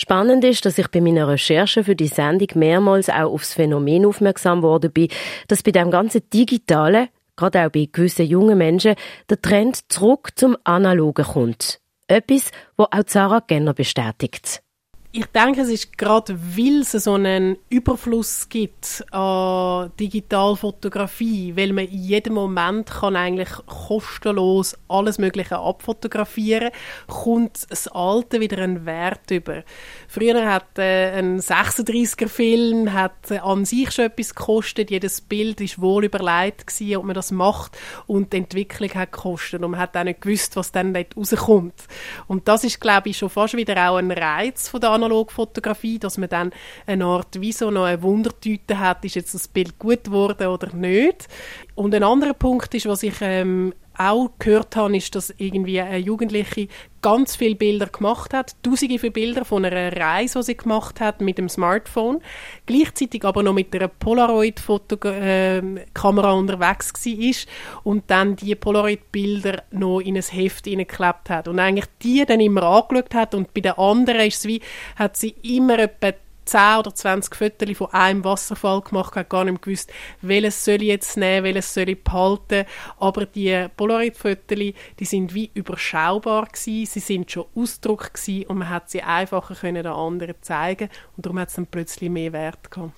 Spannend 0.00 0.44
ist, 0.44 0.64
dass 0.64 0.78
ich 0.78 0.88
bei 0.88 1.00
meiner 1.00 1.26
Recherche 1.26 1.82
für 1.82 1.96
die 1.96 2.06
Sendung 2.06 2.48
mehrmals 2.54 3.10
auch 3.10 3.32
aufs 3.32 3.54
Phänomen 3.54 4.06
aufmerksam 4.06 4.62
worden 4.62 4.92
bin, 4.92 5.08
dass 5.48 5.64
bei 5.64 5.72
dem 5.72 5.90
ganzen 5.90 6.22
Digitalen, 6.32 7.08
gerade 7.34 7.66
auch 7.66 7.70
bei 7.70 7.88
gewissen 7.90 8.26
jungen 8.26 8.58
Menschen, 8.58 8.94
der 9.28 9.42
Trend 9.42 9.90
zurück 9.90 10.30
zum 10.36 10.56
Analogen 10.62 11.24
kommt. 11.24 11.80
Etwas, 12.06 12.52
wo 12.76 12.84
auch 12.84 13.02
Sarah 13.06 13.40
Genner 13.40 13.74
bestätigt. 13.74 14.62
Ich 15.10 15.24
denke, 15.24 15.62
es 15.62 15.70
ist 15.70 15.96
gerade, 15.96 16.38
weil 16.38 16.82
es 16.82 16.92
so 16.92 17.14
einen 17.14 17.56
Überfluss 17.70 18.46
gibt 18.50 19.02
an 19.10 19.90
Digitalfotografie, 19.98 21.56
weil 21.56 21.72
man 21.72 21.86
in 21.86 22.02
jedem 22.02 22.34
Moment 22.34 22.90
kann 22.90 23.16
eigentlich 23.16 23.48
kostenlos 23.64 24.76
alles 24.86 25.16
Mögliche 25.16 25.56
abfotografieren, 25.56 26.72
kommt 27.06 27.70
das 27.70 27.88
Alte 27.88 28.38
wieder 28.40 28.58
einen 28.58 28.84
Wert 28.84 29.30
über. 29.30 29.62
Früher 30.08 30.44
hat 30.44 30.78
äh, 30.78 31.18
ein 31.18 31.40
36er-Film 31.40 32.92
hat 32.92 33.32
an 33.32 33.64
sich 33.64 33.90
schon 33.92 34.06
etwas 34.06 34.34
gekostet. 34.34 34.90
Jedes 34.90 35.22
Bild 35.22 35.62
ist 35.62 35.80
wohl 35.80 36.04
überlegt 36.04 36.66
gewesen, 36.66 36.96
ob 36.98 37.04
man 37.04 37.14
das 37.14 37.30
macht 37.30 37.78
und 38.06 38.34
die 38.34 38.36
Entwicklung 38.36 38.90
hat 38.90 39.12
gekostet 39.12 39.62
und 39.62 39.70
man 39.70 39.80
hat 39.80 39.96
auch 39.96 40.04
nicht 40.04 40.20
gewusst, 40.20 40.54
was 40.56 40.70
dann 40.70 40.92
dort 40.92 41.16
rauskommt. 41.16 41.84
Und 42.26 42.46
das 42.46 42.62
ist, 42.64 42.78
glaube 42.78 43.08
ich, 43.08 43.16
schon 43.16 43.30
fast 43.30 43.56
wieder 43.56 43.88
auch 43.88 43.96
ein 43.96 44.10
Reiz 44.10 44.68
von 44.68 44.82
der 44.82 44.98
Analogfotografie, 45.08 45.98
dass 45.98 46.18
man 46.18 46.28
dann 46.28 46.52
eine 46.86 47.04
Art 47.04 47.40
wie 47.40 47.52
so 47.52 47.70
noch 47.70 47.84
eine 47.84 48.02
Wundertüte 48.02 48.78
hat, 48.78 49.04
ist 49.04 49.16
jetzt 49.16 49.34
das 49.34 49.48
Bild 49.48 49.78
gut 49.78 50.04
geworden 50.04 50.46
oder 50.48 50.74
nicht. 50.74 51.28
Und 51.74 51.94
ein 51.94 52.02
anderer 52.02 52.34
Punkt 52.34 52.74
ist, 52.74 52.86
was 52.86 53.02
ich 53.02 53.14
ähm, 53.20 53.72
auch 53.98 54.30
gehört 54.38 54.76
habe, 54.76 54.96
ist, 54.96 55.14
dass 55.14 55.34
irgendwie 55.36 55.80
eine 55.80 55.98
Jugendliche 55.98 56.68
ganz 57.02 57.36
viele 57.36 57.54
Bilder 57.54 57.86
gemacht 57.86 58.34
hat, 58.34 58.56
tausende 58.62 58.98
von 58.98 59.12
Bilder 59.12 59.44
von 59.44 59.64
einer 59.64 59.96
Reise, 59.96 60.40
die 60.40 60.44
sie 60.44 60.56
gemacht 60.56 61.00
hat 61.00 61.20
mit 61.20 61.38
dem 61.38 61.48
Smartphone, 61.48 62.20
gleichzeitig 62.66 63.24
aber 63.24 63.42
noch 63.42 63.54
mit 63.54 63.74
einer 63.74 63.88
Polaroid-Kamera 63.88 66.32
unterwegs 66.32 67.06
war 67.06 67.82
und 67.84 68.04
dann 68.08 68.36
die 68.36 68.54
Polaroid-Bilder 68.54 69.62
noch 69.70 70.00
in 70.00 70.16
ein 70.16 70.22
Heft 70.22 70.66
hineingeklebt 70.66 71.30
hat. 71.30 71.48
Und 71.48 71.58
eigentlich 71.58 71.86
die 72.02 72.26
dann 72.26 72.40
immer 72.40 72.62
angeschaut 72.62 73.14
hat 73.14 73.34
und 73.34 73.54
bei 73.54 73.60
den 73.60 73.72
anderen 73.72 74.20
ist 74.22 74.38
es 74.38 74.46
wie, 74.46 74.60
hat 74.96 75.16
sie 75.16 75.34
immer 75.42 75.78
etwa 75.78 76.12
10 76.48 76.78
oder 76.78 76.94
20 76.94 77.34
Fotos 77.34 77.76
von 77.76 77.92
einem 77.92 78.24
Wasserfall 78.24 78.80
gemacht, 78.80 79.14
hat 79.14 79.28
gar 79.28 79.44
nicht 79.44 79.62
gewusst, 79.62 79.92
welches 80.22 80.64
soll 80.64 80.76
ich 80.76 80.88
jetzt 80.88 81.16
nehmen, 81.16 81.44
welches 81.44 81.74
soll 81.74 81.88
ich 81.88 82.02
behalten. 82.02 82.64
Aber 82.98 83.26
die 83.26 83.66
Polaroid-Fotos, 83.76 84.58
die 84.98 85.04
sind 85.04 85.34
wie 85.34 85.50
überschaubar 85.54 86.46
gewesen, 86.46 86.86
sie 86.86 87.00
sind 87.00 87.30
schon 87.30 87.44
Ausdruck 87.54 88.14
gewesen 88.14 88.46
und 88.46 88.58
man 88.58 88.70
hat 88.70 88.90
sie 88.90 89.02
einfacher 89.02 89.54
können 89.54 89.82
den 89.82 89.92
anderen 89.92 90.34
zeigen 90.40 90.88
und 91.16 91.26
darum 91.26 91.38
hat 91.38 91.48
es 91.48 91.54
dann 91.54 91.66
plötzlich 91.66 92.10
mehr 92.10 92.32
Wert 92.32 92.70
gehabt. 92.70 92.92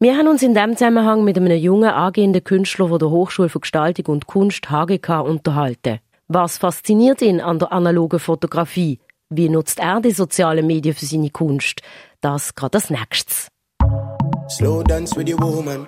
Wir 0.00 0.16
haben 0.16 0.28
uns 0.28 0.42
in 0.42 0.54
diesem 0.54 0.76
Zusammenhang 0.76 1.24
mit 1.24 1.36
einem 1.36 1.56
jungen 1.56 1.90
angehenden 1.90 2.44
Künstler 2.44 2.88
von 2.88 2.98
der 2.98 3.10
Hochschule 3.10 3.48
für 3.48 3.60
Gestaltung 3.60 4.06
und 4.06 4.26
Kunst 4.28 4.70
HGK 4.70 5.20
unterhalten. 5.20 5.98
Was 6.28 6.58
fasziniert 6.58 7.22
ihn 7.22 7.40
an 7.40 7.58
der 7.58 7.72
analogen 7.72 8.18
Fotografie? 8.18 9.00
Wie 9.30 9.50
nutzt 9.50 9.78
er 9.78 10.00
die 10.00 10.12
sozialen 10.12 10.66
Medien 10.66 10.94
für 10.94 11.04
seine 11.04 11.28
Kunst? 11.28 11.82
Das 12.22 12.54
gerade 12.54 12.78
als 12.78 12.88
nächstes. 12.88 13.48
Slow 14.48 14.82
dance 14.82 15.14
with 15.14 15.28
your 15.28 15.38
woman. 15.38 15.86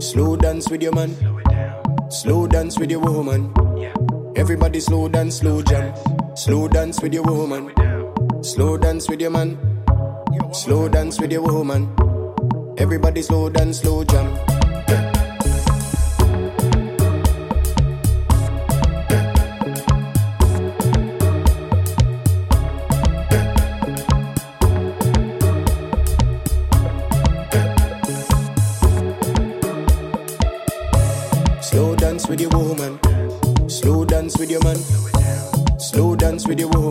Slow 0.00 0.36
dance 0.36 0.70
with 0.70 0.82
your 0.82 0.94
man. 0.94 1.14
Slow 2.08 2.46
dance 2.46 2.80
with 2.80 2.90
your 2.90 3.02
woman. 3.02 3.52
Everybody 4.34 4.80
slow 4.80 5.06
dance, 5.06 5.40
slow 5.40 5.60
jam. 5.60 5.92
Slow 6.34 6.66
dance 6.66 7.02
with 7.02 7.12
your 7.12 7.26
woman. 7.26 7.70
Slow 8.42 8.78
dance 8.78 9.06
with 9.06 9.20
your 9.20 9.30
man. 9.30 9.58
Slow 10.52 10.88
dance 10.88 11.20
with 11.20 11.30
your 11.30 11.42
woman. 11.42 11.90
Everybody 12.78 13.20
slow 13.20 13.50
dance, 13.50 13.80
slow 13.80 14.02
jam. 14.04 14.51
Slow 36.52 36.68
dance 36.68 36.76
with 36.76 36.81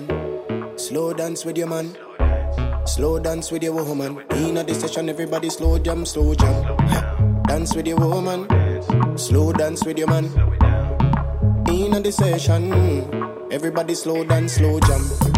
woman. 0.00 0.78
Slow 0.78 1.12
dance 1.12 1.44
with 1.44 1.56
your 1.58 1.68
man. 1.68 1.96
Slow 2.86 3.18
dance 3.18 3.50
with 3.50 3.62
your 3.62 3.72
woman. 3.72 4.22
In 4.30 4.56
a 4.56 4.74
session, 4.74 5.08
everybody 5.08 5.50
slow 5.50 5.78
jam, 5.78 6.04
slow 6.04 6.34
jam. 6.34 7.42
Dance 7.46 7.74
with 7.74 7.86
your 7.86 7.98
woman. 7.98 8.48
Slow 9.18 9.52
dance 9.52 9.84
with 9.84 9.98
your 9.98 10.08
man. 10.08 10.24
In 11.68 11.92
a 11.94 12.12
session, 12.12 12.72
everybody 13.52 13.94
slow 13.94 14.24
dance, 14.24 14.54
slow 14.54 14.80
jam. 14.80 15.33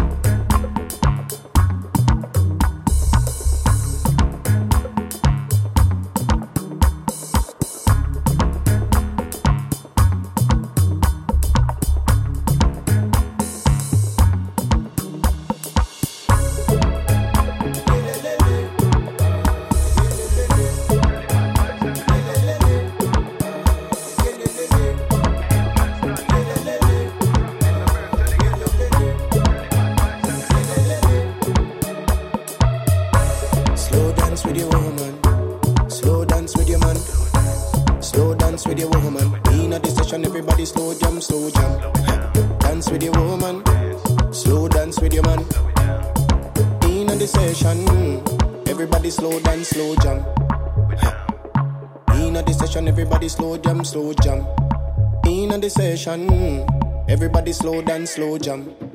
Everybody 57.77 57.77
slow 57.77 57.81
dance, 57.97 58.11
slow 58.11 58.37
jam. 58.37 58.86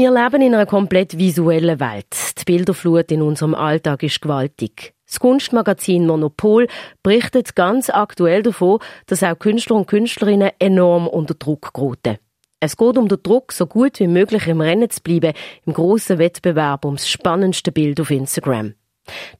Wir 0.00 0.10
leben 0.10 0.40
in 0.40 0.54
einer 0.54 0.64
komplett 0.64 1.18
visuellen 1.18 1.78
Welt. 1.78 2.06
Die 2.38 2.44
Bilderflut 2.46 3.12
in 3.12 3.20
unserem 3.20 3.54
Alltag 3.54 4.02
ist 4.02 4.22
gewaltig. 4.22 4.94
Das 5.06 5.20
Kunstmagazin 5.20 6.06
Monopol 6.06 6.68
berichtet 7.02 7.54
ganz 7.54 7.90
aktuell 7.90 8.42
davon, 8.42 8.78
dass 9.08 9.22
auch 9.22 9.38
Künstler 9.38 9.76
und 9.76 9.88
Künstlerinnen 9.88 10.52
enorm 10.58 11.06
unter 11.06 11.34
Druck 11.34 11.74
geraten. 11.74 12.16
Es 12.60 12.78
geht 12.78 12.96
um 12.96 13.08
den 13.08 13.22
Druck, 13.22 13.52
so 13.52 13.66
gut 13.66 14.00
wie 14.00 14.06
möglich 14.06 14.46
im 14.46 14.62
Rennen 14.62 14.88
zu 14.88 15.02
bleiben, 15.02 15.34
im 15.66 15.74
grossen 15.74 16.16
Wettbewerb 16.16 16.86
ums 16.86 17.06
spannendste 17.06 17.70
Bild 17.70 18.00
auf 18.00 18.10
Instagram. 18.10 18.72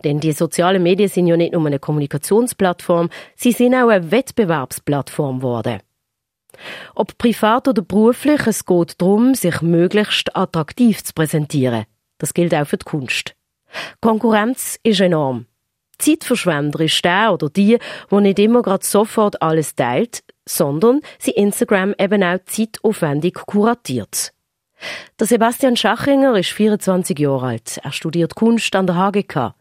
Denn 0.05 0.21
die 0.21 0.33
sozialen 0.33 0.83
Medien 0.83 1.09
sind 1.09 1.27
ja 1.27 1.39
nicht 1.39 1.55
nur 1.55 1.65
eine 1.65 1.79
Kommunikationsplattform, 1.79 3.09
sie 3.35 3.53
sind 3.53 3.75
auch 3.75 3.89
eine 3.89 4.11
Wettbewerbsplattform 4.11 5.39
geworden. 5.39 5.81
Ob 6.95 7.17
privat 7.19 7.69
oder 7.69 7.83
beruflich, 7.83 8.47
es 8.47 8.65
geht 8.67 9.01
darum, 9.01 9.35
sich 9.35 9.63
möglichst 9.63 10.37
attraktiv 10.37 11.03
zu 11.03 11.13
präsentieren. 11.13 11.85
Das 12.19 12.35
gilt 12.35 12.55
auch 12.55 12.67
für 12.67 12.77
die 12.77 12.85
Kunst. 12.85 13.35
Konkurrenz 14.01 14.79
ist 14.83 15.01
enorm. 15.01 15.47
Zeitverschwender 15.99 16.81
ist 16.81 17.05
der 17.05 17.33
oder 17.33 17.51
die, 17.51 17.79
wo 18.09 18.21
nicht 18.21 18.39
immer 18.39 18.63
gerade 18.63 18.85
sofort 18.85 19.41
alles 19.43 19.75
teilt, 19.75 20.23
sondern 20.49 21.01
sie 21.19 21.33
Instagram 21.33 21.95
eben 21.99 22.23
auch 22.23 22.39
zeitaufwendig 22.47 23.35
kuratiert. 23.35 24.33
Der 25.19 25.27
Sebastian 25.27 25.77
Schachinger 25.77 26.37
ist 26.37 26.51
24 26.51 27.19
Jahre 27.19 27.49
alt. 27.49 27.79
Er 27.83 27.93
studiert 27.93 28.35
Kunst 28.35 28.75
an 28.75 28.87
der 28.87 28.97
HGK. 28.97 29.55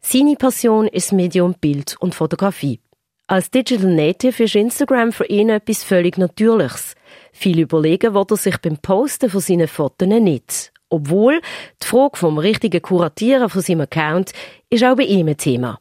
Seine 0.00 0.36
Passion 0.36 0.88
ist 0.88 1.12
Medium 1.12 1.54
Bild 1.60 1.96
und 2.00 2.14
Fotografie. 2.14 2.80
Als 3.32 3.50
Digital 3.50 3.94
Native 3.94 4.44
ist 4.44 4.56
Instagram 4.56 5.10
für 5.10 5.24
ihn 5.24 5.48
etwas 5.48 5.82
völlig 5.82 6.18
Natürliches. 6.18 6.94
Viel 7.32 7.60
überlegen 7.60 8.12
wird 8.12 8.30
er 8.30 8.36
sich 8.36 8.58
beim 8.58 8.76
Posten 8.76 9.30
von 9.30 9.40
seinen 9.40 9.68
Fotos 9.68 10.06
nicht. 10.06 10.70
Obwohl 10.90 11.40
die 11.82 11.86
Frage 11.86 12.18
vom 12.18 12.36
richtigen 12.36 12.82
Kuratieren 12.82 13.48
von 13.48 13.62
seinem 13.62 13.80
Account 13.80 14.32
ist 14.68 14.84
auch 14.84 14.96
bei 14.96 15.04
ihm 15.04 15.28
ein 15.28 15.38
Thema. 15.38 15.78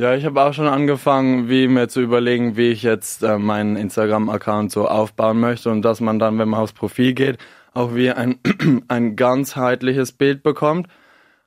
Ja, 0.00 0.14
ich 0.14 0.24
habe 0.24 0.42
auch 0.42 0.54
schon 0.54 0.68
angefangen, 0.68 1.50
wie 1.50 1.68
mir 1.68 1.88
zu 1.88 2.00
überlegen, 2.00 2.56
wie 2.56 2.70
ich 2.70 2.82
jetzt 2.82 3.22
äh, 3.22 3.36
meinen 3.36 3.76
Instagram-Account 3.76 4.72
so 4.72 4.88
aufbauen 4.88 5.38
möchte 5.38 5.68
und 5.68 5.82
dass 5.82 6.00
man 6.00 6.18
dann, 6.18 6.38
wenn 6.38 6.48
man 6.48 6.60
aufs 6.60 6.72
Profil 6.72 7.12
geht, 7.12 7.36
auch 7.74 7.94
wie 7.94 8.10
ein, 8.10 8.38
ein 8.88 9.16
ganzheitliches 9.16 10.12
Bild 10.12 10.42
bekommt. 10.42 10.88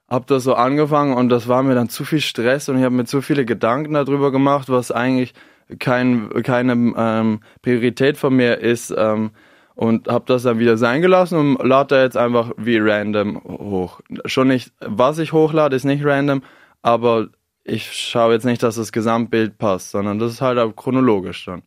Hab 0.09 0.27
das 0.27 0.43
so 0.43 0.55
angefangen 0.55 1.13
und 1.13 1.29
das 1.29 1.47
war 1.47 1.61
mir 1.61 1.75
dann 1.75 1.89
zu 1.89 2.03
viel 2.03 2.21
Stress 2.21 2.67
und 2.67 2.77
ich 2.77 2.83
habe 2.83 2.95
mir 2.95 3.05
zu 3.05 3.21
viele 3.21 3.45
Gedanken 3.45 3.93
darüber 3.93 4.31
gemacht, 4.31 4.69
was 4.69 4.91
eigentlich 4.91 5.33
kein, 5.77 6.29
keine 6.43 6.73
ähm, 6.97 7.41
Priorität 7.61 8.17
von 8.17 8.35
mir 8.35 8.57
ist 8.57 8.93
ähm, 8.97 9.31
und 9.75 10.07
habe 10.07 10.25
das 10.27 10.43
dann 10.43 10.57
wieder 10.59 10.77
sein 10.77 11.01
gelassen 11.01 11.37
und 11.37 11.63
lade 11.63 11.95
da 11.95 12.03
jetzt 12.03 12.17
einfach 12.17 12.51
wie 12.57 12.79
random 12.79 13.41
hoch. 13.43 14.01
Schon 14.25 14.47
nicht, 14.47 14.73
was 14.79 15.19
ich 15.19 15.31
hochlade, 15.31 15.75
ist 15.75 15.85
nicht 15.85 16.03
random, 16.03 16.41
aber 16.81 17.27
ich 17.63 17.93
schaue 17.93 18.33
jetzt 18.33 18.45
nicht, 18.45 18.63
dass 18.63 18.75
das 18.75 18.91
Gesamtbild 18.91 19.57
passt, 19.57 19.91
sondern 19.91 20.19
das 20.19 20.33
ist 20.33 20.41
halt 20.41 20.57
auch 20.57 20.75
chronologisch 20.75 21.45
dann. 21.45 21.61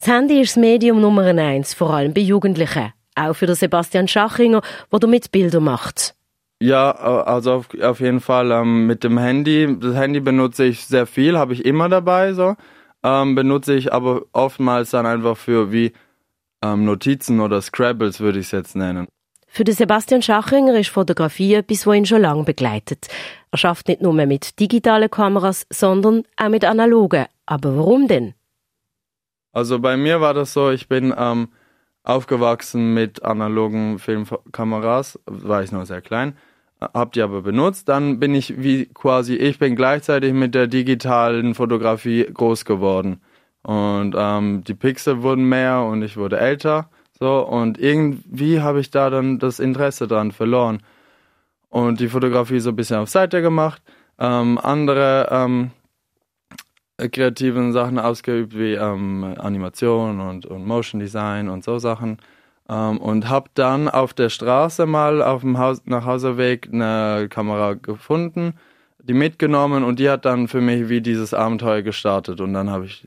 Das 0.00 0.08
Handy 0.08 0.40
ist 0.40 0.56
das 0.56 0.60
Medium 0.60 1.00
Nummer 1.00 1.22
eins, 1.24 1.74
vor 1.74 1.90
allem 1.92 2.14
bei 2.14 2.20
Jugendlichen. 2.20 2.92
Auch 3.14 3.34
für 3.34 3.46
den 3.46 3.54
Sebastian 3.54 4.08
Schachinger, 4.08 4.60
der 4.92 4.98
damit 4.98 5.30
Bilder 5.30 5.60
macht. 5.60 6.15
Ja, 6.60 6.90
also 6.92 7.52
auf, 7.52 7.68
auf 7.80 8.00
jeden 8.00 8.20
Fall 8.20 8.50
ähm, 8.50 8.86
mit 8.86 9.04
dem 9.04 9.18
Handy. 9.18 9.76
Das 9.78 9.94
Handy 9.94 10.20
benutze 10.20 10.64
ich 10.64 10.86
sehr 10.86 11.06
viel, 11.06 11.36
habe 11.36 11.52
ich 11.52 11.64
immer 11.64 11.88
dabei 11.88 12.32
so. 12.32 12.56
Ähm, 13.02 13.34
benutze 13.34 13.74
ich 13.74 13.92
aber 13.92 14.22
oftmals 14.32 14.90
dann 14.90 15.04
einfach 15.04 15.36
für 15.36 15.70
wie 15.70 15.92
ähm, 16.62 16.84
Notizen 16.84 17.40
oder 17.40 17.60
Scrabbles 17.60 18.20
würde 18.20 18.38
ich 18.38 18.46
es 18.46 18.52
jetzt 18.52 18.74
nennen. 18.74 19.06
Für 19.46 19.64
den 19.64 19.74
Sebastian 19.74 20.22
Schachinger 20.22 20.78
ist 20.78 20.90
Fotografie 20.90 21.54
etwas, 21.54 21.86
was 21.86 21.96
ihn 21.96 22.06
schon 22.06 22.22
lange 22.22 22.44
begleitet. 22.44 23.08
Er 23.50 23.58
schafft 23.58 23.88
nicht 23.88 24.02
nur 24.02 24.12
mit 24.12 24.58
digitalen 24.58 25.10
Kameras, 25.10 25.66
sondern 25.70 26.24
auch 26.36 26.48
mit 26.48 26.64
analogen. 26.64 27.26
Aber 27.46 27.76
warum 27.76 28.08
denn? 28.08 28.34
Also 29.52 29.78
bei 29.78 29.96
mir 29.96 30.20
war 30.20 30.34
das 30.34 30.52
so, 30.52 30.70
ich 30.70 30.88
bin 30.88 31.14
ähm, 31.16 31.48
aufgewachsen 32.06 32.94
mit 32.94 33.24
analogen 33.24 33.98
Filmkameras, 33.98 35.18
war 35.26 35.62
ich 35.62 35.72
noch 35.72 35.84
sehr 35.84 36.00
klein, 36.00 36.36
hab 36.80 37.12
die 37.12 37.20
aber 37.20 37.42
benutzt. 37.42 37.88
Dann 37.88 38.20
bin 38.20 38.34
ich 38.34 38.62
wie 38.62 38.86
quasi, 38.86 39.34
ich 39.34 39.58
bin 39.58 39.76
gleichzeitig 39.76 40.32
mit 40.32 40.54
der 40.54 40.68
digitalen 40.68 41.54
Fotografie 41.54 42.24
groß 42.32 42.64
geworden. 42.64 43.20
Und 43.62 44.14
ähm, 44.16 44.62
die 44.62 44.74
Pixel 44.74 45.22
wurden 45.22 45.48
mehr 45.48 45.82
und 45.82 46.02
ich 46.02 46.16
wurde 46.16 46.38
älter. 46.38 46.88
So, 47.18 47.44
und 47.44 47.78
irgendwie 47.78 48.60
habe 48.60 48.78
ich 48.78 48.90
da 48.90 49.10
dann 49.10 49.40
das 49.40 49.58
Interesse 49.58 50.06
dran 50.06 50.30
verloren. 50.30 50.82
Und 51.68 51.98
die 51.98 52.08
Fotografie 52.08 52.60
so 52.60 52.70
ein 52.70 52.76
bisschen 52.76 52.98
auf 52.98 53.08
Seite 53.08 53.42
gemacht. 53.42 53.82
Ähm, 54.18 54.58
andere 54.62 55.28
ähm, 55.30 55.72
kreativen 56.98 57.72
Sachen 57.72 57.98
ausgeübt, 57.98 58.56
wie 58.56 58.74
ähm, 58.74 59.34
Animation 59.38 60.20
und, 60.20 60.46
und 60.46 60.66
Motion 60.66 61.00
Design 61.00 61.48
und 61.48 61.64
so 61.64 61.78
Sachen. 61.78 62.18
Ähm, 62.68 62.98
und 62.98 63.28
habe 63.28 63.50
dann 63.54 63.88
auf 63.88 64.14
der 64.14 64.30
Straße 64.30 64.86
mal 64.86 65.22
auf 65.22 65.42
dem 65.42 65.58
Haus 65.58 65.82
Nachhauseweg 65.84 66.68
eine 66.72 67.28
Kamera 67.28 67.74
gefunden, 67.74 68.54
die 69.02 69.14
mitgenommen 69.14 69.84
und 69.84 69.98
die 70.00 70.10
hat 70.10 70.24
dann 70.24 70.48
für 70.48 70.60
mich 70.60 70.88
wie 70.88 71.00
dieses 71.00 71.34
Abenteuer 71.34 71.82
gestartet. 71.82 72.40
Und 72.40 72.54
dann 72.54 72.70
habe 72.70 72.86
ich 72.86 73.06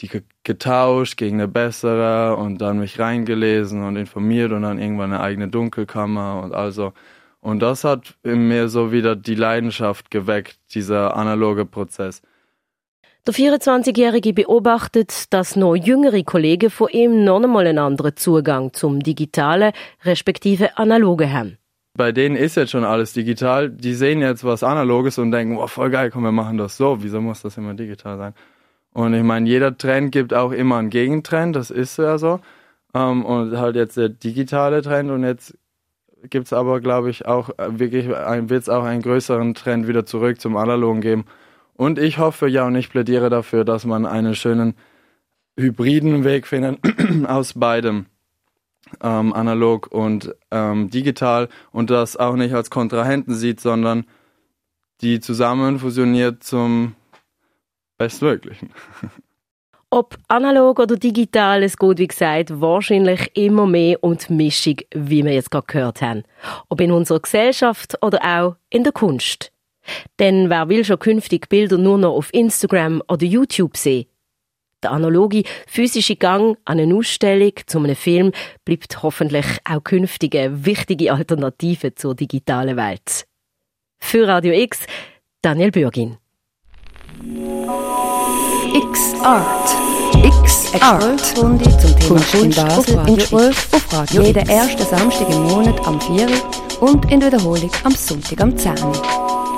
die 0.00 0.08
ge 0.08 0.22
getauscht 0.44 1.16
gegen 1.18 1.36
eine 1.36 1.48
bessere 1.48 2.36
und 2.36 2.58
dann 2.58 2.78
mich 2.80 2.98
reingelesen 2.98 3.84
und 3.84 3.96
informiert 3.96 4.52
und 4.52 4.62
dann 4.62 4.78
irgendwann 4.78 5.12
eine 5.12 5.22
eigene 5.22 5.48
Dunkelkammer 5.48 6.42
und 6.42 6.54
also. 6.54 6.92
Und 7.40 7.60
das 7.60 7.84
hat 7.84 8.16
in 8.22 8.48
mir 8.48 8.68
so 8.68 8.92
wieder 8.92 9.16
die 9.16 9.34
Leidenschaft 9.34 10.10
geweckt, 10.10 10.58
dieser 10.74 11.16
analoge 11.16 11.64
Prozess. 11.66 12.22
Der 13.26 13.34
24-Jährige 13.34 14.32
beobachtet, 14.32 15.30
dass 15.30 15.54
noch 15.54 15.74
jüngere 15.76 16.22
Kollegen 16.22 16.70
von 16.70 16.88
ihm 16.88 17.22
noch 17.22 17.42
einmal 17.42 17.66
einen 17.66 17.78
anderen 17.78 18.16
Zugang 18.16 18.72
zum 18.72 19.00
digitalen 19.00 19.72
respektive 20.04 20.78
analogen 20.78 21.30
haben. 21.30 21.58
Bei 21.94 22.12
denen 22.12 22.34
ist 22.34 22.56
jetzt 22.56 22.70
schon 22.70 22.84
alles 22.84 23.12
digital. 23.12 23.68
Die 23.68 23.92
sehen 23.92 24.22
jetzt 24.22 24.42
was 24.42 24.62
Analoges 24.62 25.18
und 25.18 25.32
denken, 25.32 25.58
wow, 25.58 25.70
voll 25.70 25.90
geil, 25.90 26.10
komm, 26.10 26.22
wir 26.22 26.32
machen 26.32 26.56
das 26.56 26.78
so. 26.78 27.02
Wieso 27.02 27.20
muss 27.20 27.42
das 27.42 27.58
immer 27.58 27.74
digital 27.74 28.16
sein? 28.16 28.34
Und 28.94 29.12
ich 29.12 29.22
meine, 29.22 29.46
jeder 29.46 29.76
Trend 29.76 30.12
gibt 30.12 30.32
auch 30.32 30.52
immer 30.52 30.78
einen 30.78 30.88
Gegentrend, 30.88 31.54
das 31.56 31.70
ist 31.70 31.98
ja 31.98 32.16
so. 32.16 32.40
Ähm, 32.94 33.26
und 33.26 33.54
halt 33.58 33.76
jetzt 33.76 33.98
der 33.98 34.08
digitale 34.08 34.80
Trend 34.80 35.10
und 35.10 35.24
jetzt 35.24 35.58
gibt's 36.30 36.54
aber, 36.54 36.80
glaube 36.80 37.10
ich, 37.10 37.26
auch 37.26 37.50
wirklich, 37.58 38.08
wird 38.08 38.50
es 38.62 38.70
auch 38.70 38.84
einen 38.84 39.02
größeren 39.02 39.52
Trend 39.52 39.88
wieder 39.88 40.06
zurück 40.06 40.40
zum 40.40 40.56
Analogen 40.56 41.02
geben. 41.02 41.26
Und 41.80 41.98
ich 41.98 42.18
hoffe 42.18 42.46
ja 42.46 42.66
und 42.66 42.74
ich 42.74 42.90
plädiere 42.90 43.30
dafür, 43.30 43.64
dass 43.64 43.86
man 43.86 44.04
einen 44.04 44.34
schönen 44.34 44.74
hybriden 45.58 46.24
Weg 46.24 46.46
findet 46.46 46.78
aus 47.26 47.54
beidem, 47.54 48.04
ähm, 49.02 49.32
analog 49.32 49.86
und 49.90 50.34
ähm, 50.50 50.90
digital, 50.90 51.48
und 51.72 51.88
das 51.88 52.18
auch 52.18 52.36
nicht 52.36 52.52
als 52.52 52.68
Kontrahenten 52.68 53.34
sieht, 53.34 53.60
sondern 53.60 54.04
die 55.00 55.20
zusammen 55.20 55.78
fusioniert 55.78 56.44
zum 56.44 56.96
Bestmöglichen. 57.96 58.74
Ob 59.88 60.18
analog 60.28 60.80
oder 60.80 60.96
digital, 60.96 61.62
es 61.62 61.78
geht, 61.78 61.98
wie 61.98 62.08
gesagt, 62.08 62.60
wahrscheinlich 62.60 63.34
immer 63.34 63.66
mehr 63.66 64.04
um 64.04 64.18
die 64.18 64.34
Mischung, 64.34 64.76
wie 64.94 65.24
wir 65.24 65.32
jetzt 65.32 65.50
gerade 65.50 65.66
gehört 65.66 66.02
haben. 66.02 66.24
Ob 66.68 66.78
in 66.82 66.92
unserer 66.92 67.20
Gesellschaft 67.20 67.96
oder 68.02 68.20
auch 68.22 68.56
in 68.68 68.84
der 68.84 68.92
Kunst. 68.92 69.50
Denn 70.18 70.50
wer 70.50 70.68
will 70.68 70.84
schon 70.84 70.98
künftig 70.98 71.48
Bilder 71.48 71.78
nur 71.78 71.98
noch 71.98 72.14
auf 72.14 72.32
Instagram 72.32 73.02
oder 73.08 73.24
YouTube 73.24 73.76
sehen? 73.76 74.06
Der 74.82 74.92
analoge 74.92 75.42
physische 75.66 76.16
Gang 76.16 76.56
an 76.64 76.80
eine 76.80 76.94
Ausstellung 76.94 77.52
zu 77.66 77.78
einem 77.78 77.96
Film 77.96 78.32
bleibt 78.64 79.02
hoffentlich 79.02 79.46
auch 79.64 79.84
künftig 79.84 80.34
eine 80.34 80.64
wichtige 80.64 81.12
Alternative 81.12 81.94
zur 81.94 82.14
digitalen 82.14 82.76
Welt. 82.76 83.26
Für 83.98 84.26
Radio 84.26 84.54
X, 84.54 84.86
Daniel 85.42 85.70
Bürgin. 85.70 86.16
X 88.74 89.14
Art. 89.22 89.70
X 90.24 90.72
Art. 90.80 91.20
Stunde 91.20 91.64
zum 91.78 91.98
Thema 91.98 92.20
Kunst 92.20 92.34
in 92.34 92.50
Basel 92.50 92.98
im 93.06 93.16
Gespräch 93.16 93.56
auf 93.72 93.92
Radio 93.92 94.22
Jeden 94.22 94.48
ersten 94.48 94.84
Samstag 94.84 95.28
im 95.28 95.42
Monat 95.42 95.86
am 95.86 96.00
4 96.00 96.28
Uhr 96.28 96.88
und 96.88 97.10
in 97.12 97.20
der 97.20 97.32
Wiederholung 97.32 97.70
am 97.84 97.92
Sonntag 97.92 98.40
am 98.40 98.56
10 98.56 98.72
Uhr. 98.82 99.49